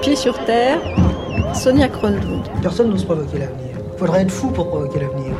pieds 0.00 0.16
sur 0.16 0.42
terre, 0.46 0.80
Sonia 1.54 1.88
Kronlund. 1.88 2.42
Personne 2.62 2.90
n'ose 2.90 3.04
provoquer 3.04 3.38
l'avenir. 3.38 3.76
Faudrait 3.98 4.22
être 4.22 4.30
fou 4.30 4.48
pour 4.48 4.68
provoquer 4.68 5.00
l'avenir. 5.00 5.34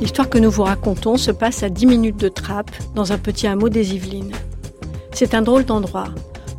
L'histoire 0.00 0.28
que 0.28 0.38
nous 0.38 0.50
vous 0.50 0.62
racontons 0.62 1.16
se 1.16 1.32
passe 1.32 1.62
à 1.64 1.68
10 1.68 1.86
minutes 1.86 2.16
de 2.16 2.28
trappe 2.28 2.70
dans 2.94 3.12
un 3.12 3.18
petit 3.18 3.48
hameau 3.48 3.68
des 3.68 3.94
Yvelines. 3.94 4.32
C'est 5.12 5.34
un 5.34 5.42
drôle 5.42 5.64
d'endroit. 5.64 6.08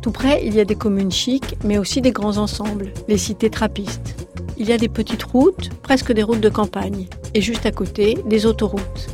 Tout 0.02 0.10
près, 0.10 0.44
il 0.44 0.54
y 0.54 0.60
a 0.60 0.64
des 0.64 0.74
communes 0.74 1.12
chics, 1.12 1.56
mais 1.64 1.78
aussi 1.78 2.02
des 2.02 2.12
grands 2.12 2.36
ensembles, 2.36 2.92
les 3.08 3.18
cités 3.18 3.50
trappistes. 3.50 4.26
Il 4.58 4.68
y 4.68 4.72
a 4.72 4.78
des 4.78 4.88
petites 4.88 5.24
routes, 5.24 5.70
presque 5.82 6.12
des 6.12 6.22
routes 6.22 6.40
de 6.40 6.48
campagne, 6.50 7.06
et 7.34 7.40
juste 7.40 7.64
à 7.66 7.72
côté, 7.72 8.18
des 8.26 8.44
autoroutes. 8.44 9.08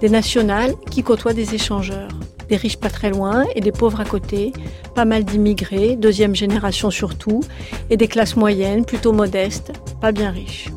Des 0.00 0.08
nationales 0.08 0.74
qui 0.90 1.02
côtoient 1.02 1.34
des 1.34 1.54
échangeurs. 1.54 2.08
Des 2.48 2.56
riches 2.56 2.76
pas 2.76 2.90
très 2.90 3.10
loin 3.10 3.44
et 3.54 3.60
des 3.60 3.72
pauvres 3.72 4.00
à 4.00 4.04
côté, 4.04 4.52
pas 4.94 5.04
mal 5.04 5.24
d'immigrés, 5.24 5.96
deuxième 5.96 6.34
génération 6.34 6.90
surtout, 6.90 7.40
et 7.90 7.96
des 7.96 8.08
classes 8.08 8.36
moyennes 8.36 8.84
plutôt 8.84 9.12
modestes, 9.12 9.72
pas 10.00 10.12
bien 10.12 10.30
riches. 10.30 10.68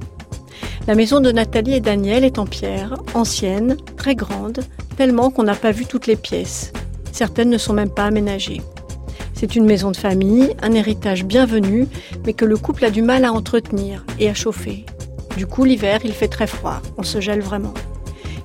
La 0.88 0.96
maison 0.96 1.20
de 1.20 1.32
Nathalie 1.32 1.74
et 1.74 1.82
Daniel 1.82 2.24
est 2.24 2.40
en 2.40 2.46
pierre, 2.46 2.96
ancienne, 3.14 3.76
très 3.98 4.16
grande, 4.16 4.62
tellement 4.96 5.30
qu'on 5.30 5.44
n'a 5.44 5.56
pas 5.56 5.72
vu 5.72 5.86
toutes 5.86 6.08
les 6.08 6.16
pièces. 6.16 6.72
Certaines 7.12 7.50
ne 7.50 7.58
sont 7.58 7.74
même 7.74 7.90
pas 7.90 8.06
aménagées. 8.06 8.62
C'est 9.34 9.56
une 9.56 9.66
maison 9.66 9.92
de 9.92 9.98
famille, 9.98 10.56
un 10.62 10.72
héritage 10.72 11.26
bienvenu, 11.26 11.88
mais 12.26 12.34
que 12.34 12.46
le 12.46 12.58
couple 12.58 12.86
a 12.86 12.90
du 12.90 13.02
mal 13.02 13.26
à 13.26 13.34
entretenir 13.34 14.06
et 14.18 14.30
à 14.30 14.34
chauffer. 14.34 14.86
Du 15.36 15.46
coup, 15.46 15.66
l'hiver, 15.66 16.00
il 16.04 16.14
fait 16.14 16.28
très 16.28 16.48
froid, 16.48 16.82
on 16.98 17.04
se 17.04 17.20
gèle 17.20 17.42
vraiment. 17.42 17.74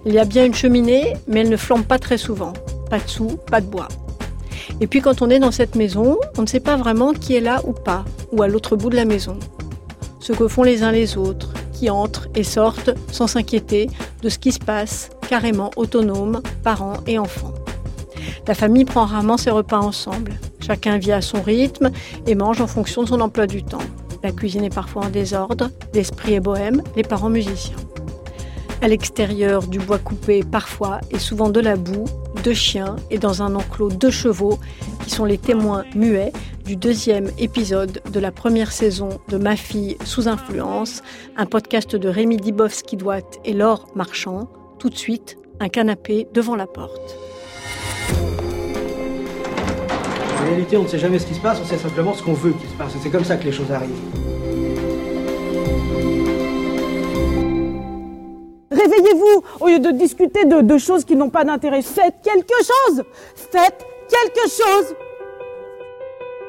Il 0.04 0.12
y 0.12 0.18
a 0.18 0.24
bien 0.24 0.44
une 0.44 0.52
cheminée, 0.52 1.14
mais 1.28 1.40
elle 1.40 1.48
ne 1.48 1.56
flambe 1.56 1.84
pas 1.84 1.98
très 1.98 2.18
souvent. 2.18 2.52
Pas 2.92 2.98
de 2.98 3.08
sous, 3.08 3.38
pas 3.50 3.62
de 3.62 3.66
bois. 3.66 3.88
Et 4.82 4.86
puis 4.86 5.00
quand 5.00 5.22
on 5.22 5.30
est 5.30 5.38
dans 5.38 5.50
cette 5.50 5.76
maison, 5.76 6.18
on 6.36 6.42
ne 6.42 6.46
sait 6.46 6.60
pas 6.60 6.76
vraiment 6.76 7.14
qui 7.14 7.34
est 7.34 7.40
là 7.40 7.62
ou 7.64 7.72
pas, 7.72 8.04
ou 8.32 8.42
à 8.42 8.48
l'autre 8.48 8.76
bout 8.76 8.90
de 8.90 8.96
la 8.96 9.06
maison. 9.06 9.38
Ce 10.20 10.34
que 10.34 10.46
font 10.46 10.62
les 10.62 10.82
uns 10.82 10.92
les 10.92 11.16
autres, 11.16 11.54
qui 11.72 11.88
entrent 11.88 12.28
et 12.34 12.44
sortent 12.44 12.90
sans 13.10 13.28
s'inquiéter 13.28 13.88
de 14.20 14.28
ce 14.28 14.38
qui 14.38 14.52
se 14.52 14.58
passe, 14.58 15.08
carrément 15.26 15.70
autonome, 15.76 16.42
parents 16.62 16.98
et 17.06 17.18
enfants. 17.18 17.54
La 18.46 18.54
famille 18.54 18.84
prend 18.84 19.06
rarement 19.06 19.38
ses 19.38 19.50
repas 19.50 19.80
ensemble. 19.80 20.34
Chacun 20.60 20.98
vit 20.98 21.12
à 21.12 21.22
son 21.22 21.40
rythme 21.40 21.92
et 22.26 22.34
mange 22.34 22.60
en 22.60 22.66
fonction 22.66 23.04
de 23.04 23.08
son 23.08 23.22
emploi 23.22 23.46
du 23.46 23.62
temps. 23.62 23.78
La 24.22 24.32
cuisine 24.32 24.64
est 24.64 24.74
parfois 24.74 25.06
en 25.06 25.08
désordre, 25.08 25.70
l'esprit 25.94 26.34
est 26.34 26.40
bohème, 26.40 26.82
les 26.94 27.04
parents 27.04 27.30
musiciens. 27.30 27.74
À 28.82 28.88
l'extérieur, 28.88 29.66
du 29.66 29.78
bois 29.78 29.98
coupé 29.98 30.42
parfois 30.42 31.00
et 31.10 31.18
souvent 31.18 31.48
de 31.48 31.60
la 31.60 31.76
boue, 31.76 32.04
deux 32.42 32.54
chiens 32.54 32.96
et 33.10 33.18
dans 33.18 33.42
un 33.42 33.54
enclos 33.54 33.90
deux 33.90 34.10
chevaux 34.10 34.58
qui 35.04 35.10
sont 35.10 35.24
les 35.24 35.38
témoins 35.38 35.84
muets 35.94 36.32
du 36.64 36.76
deuxième 36.76 37.30
épisode 37.38 38.00
de 38.10 38.20
la 38.20 38.32
première 38.32 38.72
saison 38.72 39.20
de 39.28 39.36
Ma 39.36 39.56
fille 39.56 39.96
sous 40.04 40.28
influence, 40.28 41.02
un 41.36 41.46
podcast 41.46 41.96
de 41.96 42.08
Rémi 42.08 42.36
Dibowski-Douat 42.36 43.38
et 43.44 43.52
Laure 43.52 43.88
Marchand. 43.94 44.48
Tout 44.78 44.90
de 44.90 44.96
suite, 44.96 45.36
un 45.60 45.68
canapé 45.68 46.26
devant 46.34 46.56
la 46.56 46.66
porte. 46.66 47.16
En 50.40 50.44
réalité, 50.44 50.76
on 50.76 50.82
ne 50.82 50.88
sait 50.88 50.98
jamais 50.98 51.18
ce 51.18 51.26
qui 51.26 51.34
se 51.34 51.40
passe, 51.40 51.58
on 51.62 51.66
sait 51.66 51.78
simplement 51.78 52.14
ce 52.14 52.22
qu'on 52.22 52.34
veut 52.34 52.52
qu'il 52.52 52.68
se 52.68 52.74
passe. 52.74 52.92
C'est 53.00 53.10
comme 53.10 53.24
ça 53.24 53.36
que 53.36 53.44
les 53.44 53.52
choses 53.52 53.70
arrivent. 53.70 54.31
Réveillez-vous 58.82 59.44
au 59.60 59.68
lieu 59.68 59.78
de 59.78 59.90
discuter 59.92 60.44
de, 60.44 60.60
de 60.60 60.78
choses 60.78 61.04
qui 61.04 61.16
n'ont 61.16 61.30
pas 61.30 61.44
d'intérêt. 61.44 61.82
Faites 61.82 62.16
quelque 62.22 62.54
chose 62.58 63.04
Faites 63.34 63.86
quelque 64.08 64.48
chose 64.48 64.94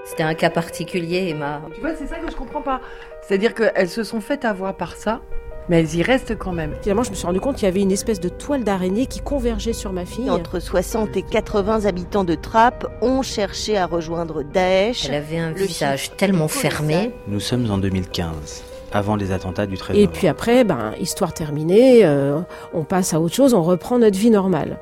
C'était 0.04 0.24
un 0.24 0.34
cas 0.34 0.50
particulier, 0.50 1.30
Emma. 1.30 1.62
Tu 1.74 1.82
vois, 1.82 1.96
c'est 1.96 2.08
ça 2.08 2.18
que 2.18 2.30
je 2.30 2.36
comprends 2.36 2.62
pas. 2.62 2.82
C'est-à-dire 3.22 3.54
qu'elles 3.54 3.90
se 3.90 4.04
sont 4.04 4.20
faites 4.22 4.46
avoir 4.46 4.76
par 4.76 4.96
ça, 4.96 5.22
mais 5.70 5.80
elles 5.80 5.96
y 5.96 6.04
restent 6.04 6.38
quand 6.38 6.52
même. 6.52 6.76
Finalement, 6.82 7.04
je 7.04 7.12
me 7.12 7.16
suis 7.16 7.26
rendu 7.26 7.40
compte 7.40 7.56
qu'il 7.56 7.66
y 7.66 7.70
avait 7.70 7.82
une 7.82 7.92
espèce 7.92 8.20
de 8.20 8.30
toile 8.30 8.64
d'araignée 8.64 9.06
qui 9.06 9.22
convergeait 9.22 9.74
sur 9.74 9.94
ma 9.94 10.06
fille. 10.06 10.30
Entre 10.30 10.60
60 10.60 11.16
et 11.16 11.22
80 11.22 11.86
habitants 11.86 12.24
de 12.26 12.36
Trappes 12.36 12.86
ont 13.02 13.22
cherché 13.22 13.78
à 13.78 13.86
rejoindre 13.86 14.44
Daesh. 14.44 15.06
Elle 15.08 15.16
avait 15.16 15.38
un 15.40 15.52
visage 15.52 16.16
tellement 16.18 16.48
fermé. 16.50 17.12
Nous 17.28 17.40
sommes 17.40 17.70
en 17.72 17.78
2015, 17.78 18.64
avant 18.96 19.16
les 19.16 19.32
attentats 19.32 19.66
du 19.66 19.78
13 19.78 19.96
Et 19.96 20.02
novembre. 20.02 20.18
puis 20.18 20.28
après, 20.28 20.64
ben, 20.64 20.94
histoire 21.00 21.34
terminée, 21.34 22.06
euh, 22.06 22.40
on 22.74 22.84
passe 22.84 23.14
à 23.14 23.20
autre 23.20 23.36
chose, 23.36 23.54
on 23.54 23.64
reprend 23.64 24.00
notre 24.00 24.18
vie 24.18 24.30
normale. 24.30 24.80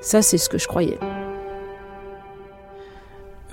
Ça, 0.00 0.22
c'est 0.22 0.38
ce 0.38 0.48
que 0.48 0.58
je 0.58 0.66
croyais. 0.66 0.98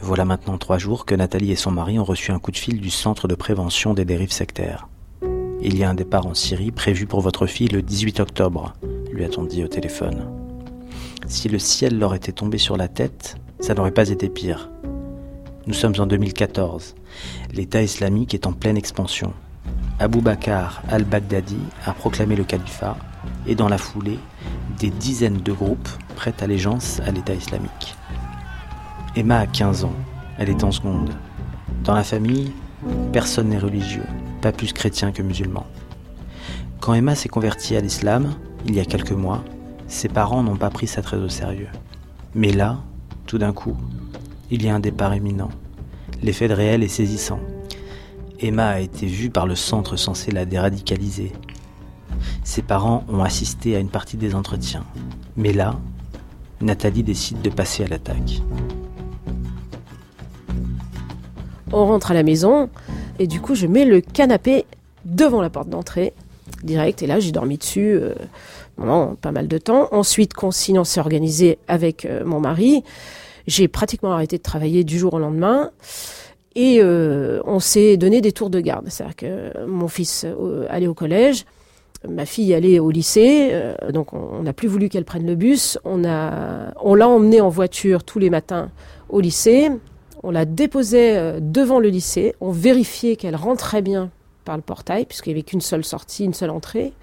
Voilà 0.02 0.26
maintenant 0.26 0.58
trois 0.58 0.78
jours 0.78 1.06
que 1.06 1.14
Nathalie 1.14 1.52
et 1.52 1.56
son 1.56 1.72
mari 1.72 2.00
ont 2.00 2.06
reçu 2.06 2.32
un 2.32 2.40
coup 2.40 2.52
de 2.52 2.58
fil 2.58 2.80
du 2.80 2.90
Centre 2.90 3.28
de 3.28 3.36
prévention 3.36 3.94
des 3.94 4.06
dérives 4.06 4.32
sectaires. 4.32 4.88
Il 5.62 5.78
y 5.78 5.84
a 5.84 5.90
un 5.90 5.94
départ 5.94 6.26
en 6.26 6.34
Syrie 6.34 6.72
prévu 6.72 7.06
pour 7.06 7.20
votre 7.20 7.46
fille 7.46 7.68
le 7.68 7.82
18 7.82 8.22
octobre, 8.22 8.74
lui 9.12 9.26
a-t-on 9.26 9.44
dit 9.44 9.64
au 9.64 9.68
téléphone. 9.68 10.32
Si 11.28 11.50
le 11.50 11.60
ciel 11.60 12.00
leur 12.00 12.16
était 12.16 12.32
tombé 12.32 12.58
sur 12.58 12.78
la 12.78 12.88
tête, 12.88 13.36
ça 13.60 13.74
n'aurait 13.74 13.92
pas 13.92 14.10
été 14.10 14.30
pire. 14.30 14.70
Nous 15.68 15.74
sommes 15.74 15.96
en 16.00 16.08
2014. 16.08 16.96
L'État 17.54 17.82
islamique 17.82 18.34
est 18.34 18.48
en 18.48 18.54
pleine 18.54 18.78
expansion. 18.78 19.34
Abu 20.02 20.22
Bakr 20.22 20.82
al-Baghdadi 20.88 21.60
a 21.86 21.92
proclamé 21.92 22.38
le 22.38 22.46
califat 22.46 22.96
et 23.46 23.56
dans 23.56 23.68
la 23.68 23.78
foulée, 23.78 24.18
des 24.80 24.92
dizaines 24.92 25.42
de 25.42 25.52
groupes 25.52 25.90
prêtent 26.16 26.42
allégeance 26.42 27.02
à 27.06 27.12
l'État 27.12 27.34
islamique. 27.34 27.96
Emma 29.18 29.40
a 29.40 29.46
15 29.46 29.84
ans, 29.84 29.94
elle 30.38 30.50
est 30.50 30.64
en 30.64 30.72
seconde. 30.72 31.10
Dans 31.84 31.96
la 31.96 32.06
famille, 32.06 32.54
personne 33.12 33.50
n'est 33.50 33.58
religieux, 33.58 34.06
pas 34.42 34.54
plus 34.54 34.72
chrétien 34.72 35.12
que 35.12 35.22
musulman. 35.22 35.66
Quand 36.80 36.94
Emma 36.94 37.14
s'est 37.14 37.28
convertie 37.28 37.76
à 37.76 37.82
l'islam, 37.82 38.36
il 38.66 38.76
y 38.76 38.80
a 38.80 38.86
quelques 38.86 39.12
mois, 39.12 39.44
ses 39.88 40.08
parents 40.08 40.44
n'ont 40.44 40.56
pas 40.56 40.70
pris 40.70 40.88
ça 40.88 41.02
très 41.02 41.18
au 41.18 41.28
sérieux. 41.28 41.68
Mais 42.36 42.54
là, 42.54 42.80
tout 43.26 43.38
d'un 43.38 43.52
coup, 43.52 43.76
il 44.50 44.64
y 44.64 44.70
a 44.70 44.76
un 44.76 44.80
départ 44.80 45.14
imminent. 45.14 45.50
L'effet 46.24 46.48
de 46.48 46.54
réel 46.54 46.84
est 46.84 46.88
saisissant. 46.88 47.42
Emma 48.42 48.70
a 48.70 48.80
été 48.80 49.06
vue 49.06 49.30
par 49.30 49.48
le 49.48 49.56
centre 49.56 49.98
censé 49.98 50.32
la 50.32 50.46
déradicaliser. 50.46 51.32
Ses 52.44 52.62
parents 52.62 53.04
ont 53.10 53.24
assisté 53.24 53.76
à 53.76 53.80
une 53.80 53.90
partie 53.90 54.18
des 54.18 54.36
entretiens. 54.36 54.86
Mais 55.36 55.54
là, 55.54 55.76
Nathalie 56.62 57.04
décide 57.04 57.42
de 57.42 57.50
passer 57.50 57.84
à 57.84 57.88
l'attaque. 57.88 58.42
On 61.72 61.86
rentre 61.86 62.12
à 62.12 62.14
la 62.14 62.24
maison 62.24 62.70
et 63.20 63.28
du 63.28 63.42
coup, 63.42 63.56
je 63.56 63.68
mets 63.68 63.86
le 63.86 64.02
canapé 64.02 64.66
devant 65.06 65.42
la 65.42 65.50
porte 65.50 65.70
d'entrée, 65.70 66.14
direct. 66.64 67.04
Et 67.04 67.08
là, 67.08 67.20
j'ai 67.20 67.32
dormi 67.32 67.58
dessus 67.58 67.94
euh, 67.94 68.16
pendant 68.76 69.16
pas 69.16 69.32
mal 69.32 69.48
de 69.48 69.58
temps. 69.58 69.90
Ensuite, 69.92 70.34
consigne, 70.34 70.80
on 70.80 70.84
s'est 70.84 71.00
organisé 71.00 71.60
avec 71.68 72.06
euh, 72.06 72.26
mon 72.26 72.40
mari. 72.40 72.84
J'ai 73.48 73.68
pratiquement 73.68 74.14
arrêté 74.14 74.38
de 74.38 74.44
travailler 74.44 74.84
du 74.84 74.98
jour 74.98 75.14
au 75.14 75.20
lendemain. 75.20 75.72
Et 76.56 76.80
euh, 76.82 77.42
on 77.46 77.60
s'est 77.60 77.98
donné 77.98 78.22
des 78.22 78.32
tours 78.32 78.50
de 78.50 78.60
garde. 78.60 78.88
C'est-à-dire 78.90 79.16
que 79.16 79.66
mon 79.66 79.88
fils 79.88 80.26
euh, 80.26 80.66
allait 80.70 80.88
au 80.88 80.94
collège, 80.94 81.46
ma 82.08 82.26
fille 82.26 82.54
allait 82.54 82.80
au 82.80 82.92
lycée, 82.92 83.50
euh, 83.52 83.92
donc 83.92 84.14
on 84.14 84.44
n'a 84.44 84.54
plus 84.54 84.68
voulu 84.68 84.90
qu'elle 84.90 85.06
prenne 85.06 85.26
le 85.26 85.36
bus. 85.36 85.78
On 85.84 86.06
a, 86.06 86.74
on 86.82 86.96
l'a 86.96 87.08
emmenée 87.08 87.42
en 87.42 87.50
voiture 87.50 88.04
tous 88.04 88.20
les 88.20 88.30
matins 88.30 88.70
au 89.10 89.20
lycée. 89.20 89.70
On 90.24 90.32
la 90.32 90.46
déposait 90.46 91.18
euh, 91.18 91.40
devant 91.42 91.80
le 91.80 91.90
lycée. 91.90 92.36
On 92.42 92.52
vérifiait 92.52 93.16
qu'elle 93.16 93.36
rentrait 93.36 93.82
bien 93.82 94.10
par 94.46 94.56
le 94.56 94.62
portail, 94.62 95.06
puisqu'il 95.06 95.30
n'y 95.30 95.36
avait 95.36 95.44
qu'une 95.44 95.62
seule 95.62 95.84
sortie, 95.84 96.26
une 96.26 96.34
seule 96.34 96.50
entrée. 96.50 96.94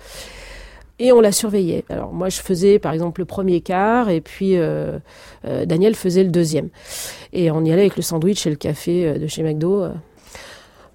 Et 0.98 1.12
on 1.12 1.20
la 1.20 1.32
surveillait. 1.32 1.84
Alors 1.90 2.12
moi, 2.12 2.28
je 2.28 2.40
faisais 2.40 2.78
par 2.78 2.92
exemple 2.92 3.20
le 3.20 3.26
premier 3.26 3.60
quart, 3.60 4.08
et 4.08 4.20
puis 4.20 4.56
euh, 4.56 4.98
euh, 5.44 5.66
Daniel 5.66 5.94
faisait 5.94 6.24
le 6.24 6.30
deuxième. 6.30 6.70
Et 7.32 7.50
on 7.50 7.64
y 7.64 7.72
allait 7.72 7.82
avec 7.82 7.96
le 7.96 8.02
sandwich 8.02 8.46
et 8.46 8.50
le 8.50 8.56
café 8.56 9.06
euh, 9.06 9.18
de 9.18 9.26
chez 9.26 9.42
McDo. 9.42 9.84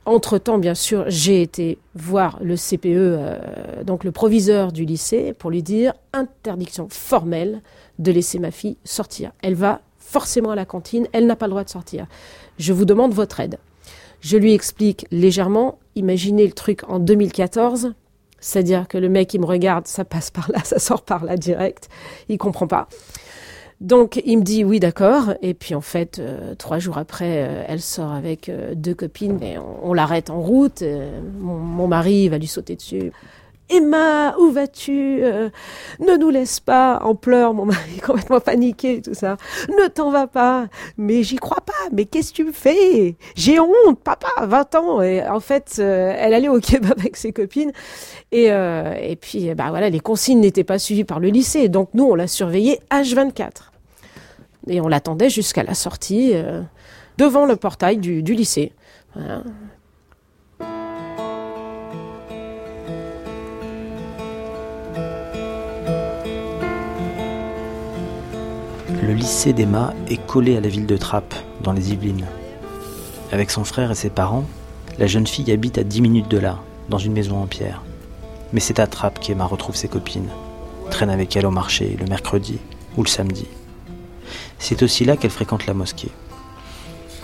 Entre-temps, 0.05 0.57
bien 0.57 0.73
sûr, 0.73 1.05
j'ai 1.07 1.43
été 1.43 1.77
voir 1.93 2.39
le 2.41 2.55
CPE, 2.55 3.85
donc 3.85 4.03
le 4.03 4.11
proviseur 4.11 4.71
du 4.71 4.83
lycée, 4.83 5.33
pour 5.37 5.51
lui 5.51 5.61
dire 5.61 5.93
interdiction 6.11 6.87
formelle 6.89 7.61
de 7.99 8.11
laisser 8.11 8.39
ma 8.39 8.49
fille 8.49 8.77
sortir. 8.83 9.31
Elle 9.43 9.53
va 9.53 9.81
forcément 9.99 10.49
à 10.49 10.55
la 10.55 10.65
cantine, 10.65 11.07
elle 11.13 11.27
n'a 11.27 11.35
pas 11.35 11.45
le 11.45 11.51
droit 11.51 11.63
de 11.63 11.69
sortir. 11.69 12.07
Je 12.57 12.73
vous 12.73 12.85
demande 12.85 13.13
votre 13.13 13.39
aide. 13.41 13.59
Je 14.21 14.37
lui 14.37 14.53
explique 14.53 15.05
légèrement, 15.11 15.77
imaginez 15.95 16.47
le 16.47 16.53
truc 16.53 16.81
en 16.87 16.97
2014, 16.97 17.93
c'est-à-dire 18.41 18.87
que 18.89 18.97
le 18.97 19.07
mec, 19.07 19.33
il 19.33 19.39
me 19.39 19.45
regarde, 19.45 19.87
ça 19.87 20.03
passe 20.03 20.31
par 20.31 20.51
là, 20.51 20.59
ça 20.63 20.79
sort 20.79 21.03
par 21.03 21.23
là 21.23 21.37
direct, 21.37 21.87
il 22.27 22.37
comprend 22.37 22.67
pas. 22.67 22.89
Donc 23.79 24.21
il 24.25 24.37
me 24.37 24.43
dit 24.43 24.63
oui 24.63 24.79
d'accord 24.79 25.33
et 25.41 25.55
puis 25.55 25.73
en 25.73 25.81
fait 25.81 26.19
euh, 26.19 26.53
trois 26.53 26.77
jours 26.77 26.99
après 26.99 27.47
euh, 27.47 27.63
elle 27.67 27.81
sort 27.81 28.11
avec 28.11 28.47
euh, 28.47 28.75
deux 28.75 28.93
copines 28.93 29.41
et 29.41 29.57
on, 29.57 29.95
l'arrête 29.95 30.29
en 30.29 30.39
route. 30.39 30.83
mon 31.39 31.87
mari 31.87 32.29
va 32.29 32.37
lui 32.37 32.45
sauter 32.45 32.75
dessus 32.75 33.11
Emma, 33.71 34.35
où 34.37 34.51
vas-tu 34.51 35.23
euh, 35.23 35.49
Ne 35.99 36.17
nous 36.17 36.29
laisse 36.29 36.59
pas 36.59 36.99
en 37.03 37.15
pleurs, 37.15 37.53
mon 37.53 37.65
mari 37.65 37.97
complètement 38.05 38.41
paniqué, 38.41 39.01
tout 39.01 39.13
ça. 39.13 39.37
Ne 39.69 39.87
t'en 39.87 40.11
vas 40.11 40.27
pas. 40.27 40.67
Mais 40.97 41.23
j'y 41.23 41.37
crois 41.37 41.61
pas. 41.65 41.89
Mais 41.93 42.05
qu'est-ce 42.05 42.31
que 42.33 42.43
tu 42.43 42.51
fais? 42.51 43.15
J'ai 43.35 43.59
honte, 43.59 43.99
papa, 44.03 44.45
20 44.45 44.75
ans. 44.75 45.01
En 45.33 45.39
fait, 45.39 45.77
euh, 45.79 46.13
elle 46.17 46.33
allait 46.33 46.49
au 46.49 46.59
kebab 46.59 46.99
avec 46.99 47.15
ses 47.15 47.31
copines. 47.31 47.71
Et, 48.31 48.51
euh, 48.51 48.93
et 48.99 49.15
puis, 49.15 49.53
bah 49.55 49.71
les 49.89 49.99
consignes 49.99 50.41
n'étaient 50.41 50.63
pas 50.65 50.77
suivies 50.77 51.05
par 51.05 51.19
le 51.19 51.29
lycée. 51.29 51.69
Donc 51.69 51.89
nous, 51.93 52.03
on 52.03 52.15
l'a 52.15 52.27
surveillée 52.27 52.79
H24. 52.91 53.71
Et 54.67 54.81
on 54.81 54.87
l'attendait 54.87 55.29
jusqu'à 55.29 55.63
la 55.63 55.73
sortie, 55.73 56.33
devant 57.17 57.45
le 57.45 57.55
portail 57.55 57.97
du, 57.97 58.21
du 58.21 58.35
lycée. 58.35 58.73
Voilà. 59.15 59.43
Lycée 69.21 69.53
d'Emma 69.53 69.93
est 70.07 70.25
collé 70.25 70.57
à 70.57 70.61
la 70.61 70.67
ville 70.67 70.87
de 70.87 70.97
Trappes, 70.97 71.35
dans 71.61 71.73
les 71.73 71.91
Yvelines. 71.91 72.25
Avec 73.31 73.51
son 73.51 73.63
frère 73.63 73.91
et 73.91 73.95
ses 73.95 74.09
parents, 74.09 74.45
la 74.97 75.05
jeune 75.05 75.27
fille 75.27 75.51
habite 75.51 75.77
à 75.77 75.83
10 75.83 76.01
minutes 76.01 76.27
de 76.27 76.39
là, 76.39 76.59
dans 76.89 76.97
une 76.97 77.13
maison 77.13 77.37
en 77.37 77.45
pierre. 77.45 77.83
Mais 78.51 78.59
c'est 78.59 78.79
à 78.79 78.87
Trappes 78.87 79.19
qu'Emma 79.19 79.45
retrouve 79.45 79.75
ses 79.75 79.89
copines, 79.89 80.31
traîne 80.89 81.11
avec 81.11 81.35
elle 81.35 81.45
au 81.45 81.51
marché 81.51 81.95
le 81.99 82.07
mercredi 82.07 82.57
ou 82.97 83.03
le 83.03 83.07
samedi. 83.07 83.45
C'est 84.57 84.81
aussi 84.81 85.05
là 85.05 85.15
qu'elle 85.17 85.29
fréquente 85.29 85.67
la 85.67 85.75
mosquée. 85.75 86.09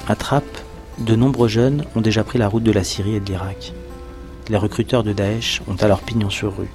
À 0.07 0.15
Trappes, 0.15 0.61
de 0.99 1.15
nombreux 1.15 1.47
jeunes 1.47 1.83
ont 1.95 2.01
déjà 2.01 2.23
pris 2.23 2.38
la 2.38 2.47
route 2.47 2.63
de 2.63 2.71
la 2.71 2.83
Syrie 2.83 3.15
et 3.15 3.19
de 3.19 3.25
l'Irak. 3.25 3.73
Les 4.49 4.57
recruteurs 4.57 5.03
de 5.03 5.13
Daesh 5.13 5.63
ont 5.67 5.77
alors 5.77 6.01
pignon 6.01 6.29
sur 6.29 6.55
rue. 6.57 6.69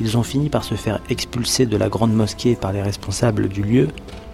Ils 0.00 0.16
ont 0.16 0.22
fini 0.22 0.48
par 0.48 0.64
se 0.64 0.74
faire 0.74 1.00
expulser 1.10 1.66
de 1.66 1.76
la 1.76 1.90
grande 1.90 2.14
mosquée 2.14 2.56
par 2.56 2.72
les 2.72 2.80
responsables 2.80 3.48
du 3.48 3.62
lieu, 3.62 3.88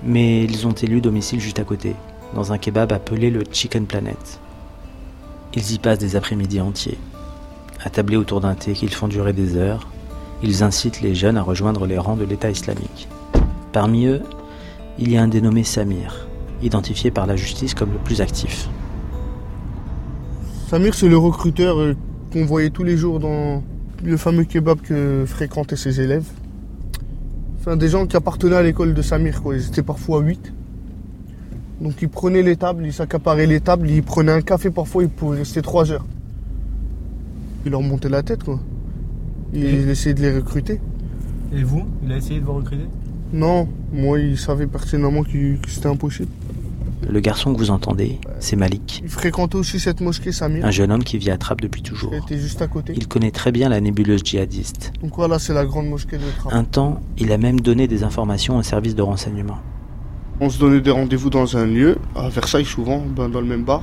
mais 0.04 0.44
ils 0.44 0.66
ont 0.66 0.72
élu 0.72 1.00
domicile 1.00 1.40
juste 1.40 1.58
à 1.58 1.64
côté, 1.64 1.94
dans 2.34 2.52
un 2.52 2.58
kebab 2.58 2.92
appelé 2.92 3.30
le 3.30 3.42
Chicken 3.50 3.86
Planet. 3.86 4.40
Ils 5.54 5.72
y 5.72 5.78
passent 5.78 5.98
des 5.98 6.16
après-midi 6.16 6.60
entiers. 6.60 6.98
Attablés 7.82 8.16
autour 8.16 8.40
d'un 8.40 8.54
thé 8.54 8.72
qu'ils 8.72 8.92
font 8.92 9.08
durer 9.08 9.32
des 9.32 9.56
heures, 9.56 9.88
ils 10.42 10.62
incitent 10.62 11.00
les 11.00 11.14
jeunes 11.14 11.36
à 11.36 11.42
rejoindre 11.42 11.86
les 11.86 11.98
rangs 11.98 12.16
de 12.16 12.24
l'État 12.24 12.50
islamique. 12.50 13.08
Parmi 13.72 14.06
eux, 14.06 14.22
il 14.98 15.10
y 15.10 15.16
a 15.16 15.22
un 15.22 15.28
dénommé 15.28 15.64
Samir, 15.64 16.26
identifié 16.62 17.10
par 17.10 17.26
la 17.26 17.36
justice 17.36 17.74
comme 17.74 17.92
le 17.92 17.98
plus 17.98 18.20
actif. 18.20 18.68
Samir, 20.68 20.94
c'est 20.94 21.08
le 21.08 21.18
recruteur 21.18 21.78
euh, 21.78 21.96
qu'on 22.32 22.44
voyait 22.44 22.70
tous 22.70 22.84
les 22.84 22.96
jours 22.96 23.20
dans, 23.20 23.62
le 24.02 24.16
fameux 24.16 24.44
kebab 24.44 24.80
que 24.80 25.24
fréquentaient 25.26 25.76
ses 25.76 26.00
élèves. 26.00 26.26
Enfin, 27.66 27.78
des 27.78 27.88
gens 27.88 28.06
qui 28.06 28.14
appartenaient 28.14 28.56
à 28.56 28.62
l'école 28.62 28.92
de 28.92 29.00
Samir, 29.00 29.42
quoi. 29.42 29.56
Ils 29.56 29.66
étaient 29.66 29.82
parfois 29.82 30.20
8. 30.20 30.52
Donc 31.80 31.94
ils 32.02 32.10
prenaient 32.10 32.42
les 32.42 32.56
tables, 32.56 32.84
ils 32.84 32.92
s'accaparaient 32.92 33.46
les 33.46 33.60
tables, 33.60 33.88
ils 33.88 34.02
prenaient 34.02 34.32
un 34.32 34.42
café 34.42 34.68
parfois, 34.68 35.02
ils 35.02 35.08
pouvaient 35.08 35.38
rester 35.38 35.62
3 35.62 35.90
heures. 35.90 36.04
Il 37.64 37.70
leur 37.70 37.80
montait 37.80 38.10
la 38.10 38.22
tête, 38.22 38.44
quoi. 38.44 38.60
Il, 39.54 39.88
essayait 39.88 40.14
de 40.14 40.20
les 40.20 40.36
recruter. 40.36 40.78
Et 41.54 41.62
vous 41.62 41.86
Il 42.04 42.12
a 42.12 42.18
essayé 42.18 42.38
de 42.38 42.44
vous 42.44 42.52
recruter? 42.52 42.84
Non, 43.32 43.66
moi 43.94 44.20
il 44.20 44.36
savait 44.36 44.66
pertinemment 44.66 45.22
que 45.22 45.56
c'était 45.66 45.88
impossible. 45.88 46.28
Le 47.08 47.20
garçon 47.20 47.52
que 47.52 47.58
vous 47.58 47.70
entendez, 47.70 48.18
c'est 48.40 48.56
Malik. 48.56 49.00
Il 49.02 49.10
fréquentait 49.10 49.56
aussi 49.56 49.78
cette 49.78 50.00
mosquée 50.00 50.32
Samir. 50.32 50.64
Un 50.64 50.70
jeune 50.70 50.90
homme 50.90 51.04
qui 51.04 51.18
vit 51.18 51.30
à 51.30 51.36
Trappes 51.36 51.60
depuis 51.60 51.82
toujours. 51.82 52.12
Il 52.12 52.18
était 52.18 52.38
juste 52.38 52.62
à 52.62 52.66
côté. 52.66 52.94
Il 52.96 53.08
connaît 53.08 53.30
très 53.30 53.52
bien 53.52 53.68
la 53.68 53.80
nébuleuse 53.80 54.22
djihadiste. 54.24 54.92
Donc 55.02 55.16
voilà, 55.16 55.38
c'est 55.38 55.54
la 55.54 55.64
grande 55.64 55.86
mosquée 55.86 56.16
de 56.16 56.24
Trappes. 56.38 56.52
Un 56.52 56.64
temps, 56.64 57.00
il 57.18 57.32
a 57.32 57.38
même 57.38 57.60
donné 57.60 57.88
des 57.88 58.02
informations 58.04 58.56
au 58.56 58.62
service 58.62 58.94
de 58.94 59.02
renseignement. 59.02 59.58
On 60.40 60.50
se 60.50 60.58
donnait 60.58 60.80
des 60.80 60.90
rendez-vous 60.90 61.30
dans 61.30 61.56
un 61.56 61.66
lieu, 61.66 61.96
à 62.16 62.28
Versailles 62.28 62.64
souvent, 62.64 63.00
ben, 63.00 63.28
dans 63.28 63.40
le 63.40 63.46
même 63.46 63.64
bar. 63.64 63.82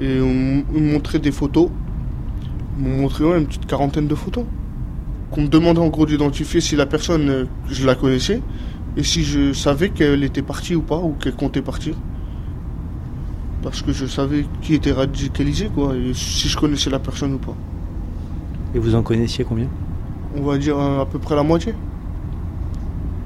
Et 0.00 0.20
on, 0.20 0.64
me 0.72 0.92
montrait 0.92 1.18
des 1.18 1.32
photos. 1.32 1.68
On 2.78 2.82
me 2.82 2.96
montrait 3.02 3.24
une 3.38 3.46
petite 3.46 3.66
quarantaine 3.66 4.08
de 4.08 4.14
photos. 4.14 4.44
Qu'on 5.30 5.42
me 5.42 5.48
demandait 5.48 5.80
en 5.80 5.88
gros 5.88 6.06
d'identifier 6.06 6.60
si 6.60 6.74
la 6.74 6.86
personne, 6.86 7.28
euh, 7.28 7.44
je 7.68 7.86
la 7.86 7.94
connaissais 7.94 8.40
et 8.96 9.02
si 9.02 9.24
je 9.24 9.52
savais 9.52 9.90
qu'elle 9.90 10.22
était 10.24 10.42
partie 10.42 10.74
ou 10.74 10.82
pas, 10.82 10.98
ou 10.98 11.14
qu'elle 11.20 11.34
comptait 11.34 11.62
partir. 11.62 11.94
Parce 13.62 13.80
que 13.80 13.92
je 13.92 14.06
savais 14.06 14.44
qui 14.60 14.74
était 14.74 14.92
radicalisé, 14.92 15.70
quoi, 15.74 15.94
et 15.94 16.12
si 16.14 16.48
je 16.48 16.58
connaissais 16.58 16.90
la 16.90 16.98
personne 16.98 17.34
ou 17.34 17.38
pas. 17.38 17.54
Et 18.74 18.78
vous 18.78 18.94
en 18.94 19.02
connaissiez 19.02 19.44
combien? 19.44 19.68
On 20.36 20.42
va 20.42 20.58
dire 20.58 20.78
à 20.78 21.06
peu 21.06 21.18
près 21.18 21.36
la 21.36 21.42
moitié. 21.42 21.74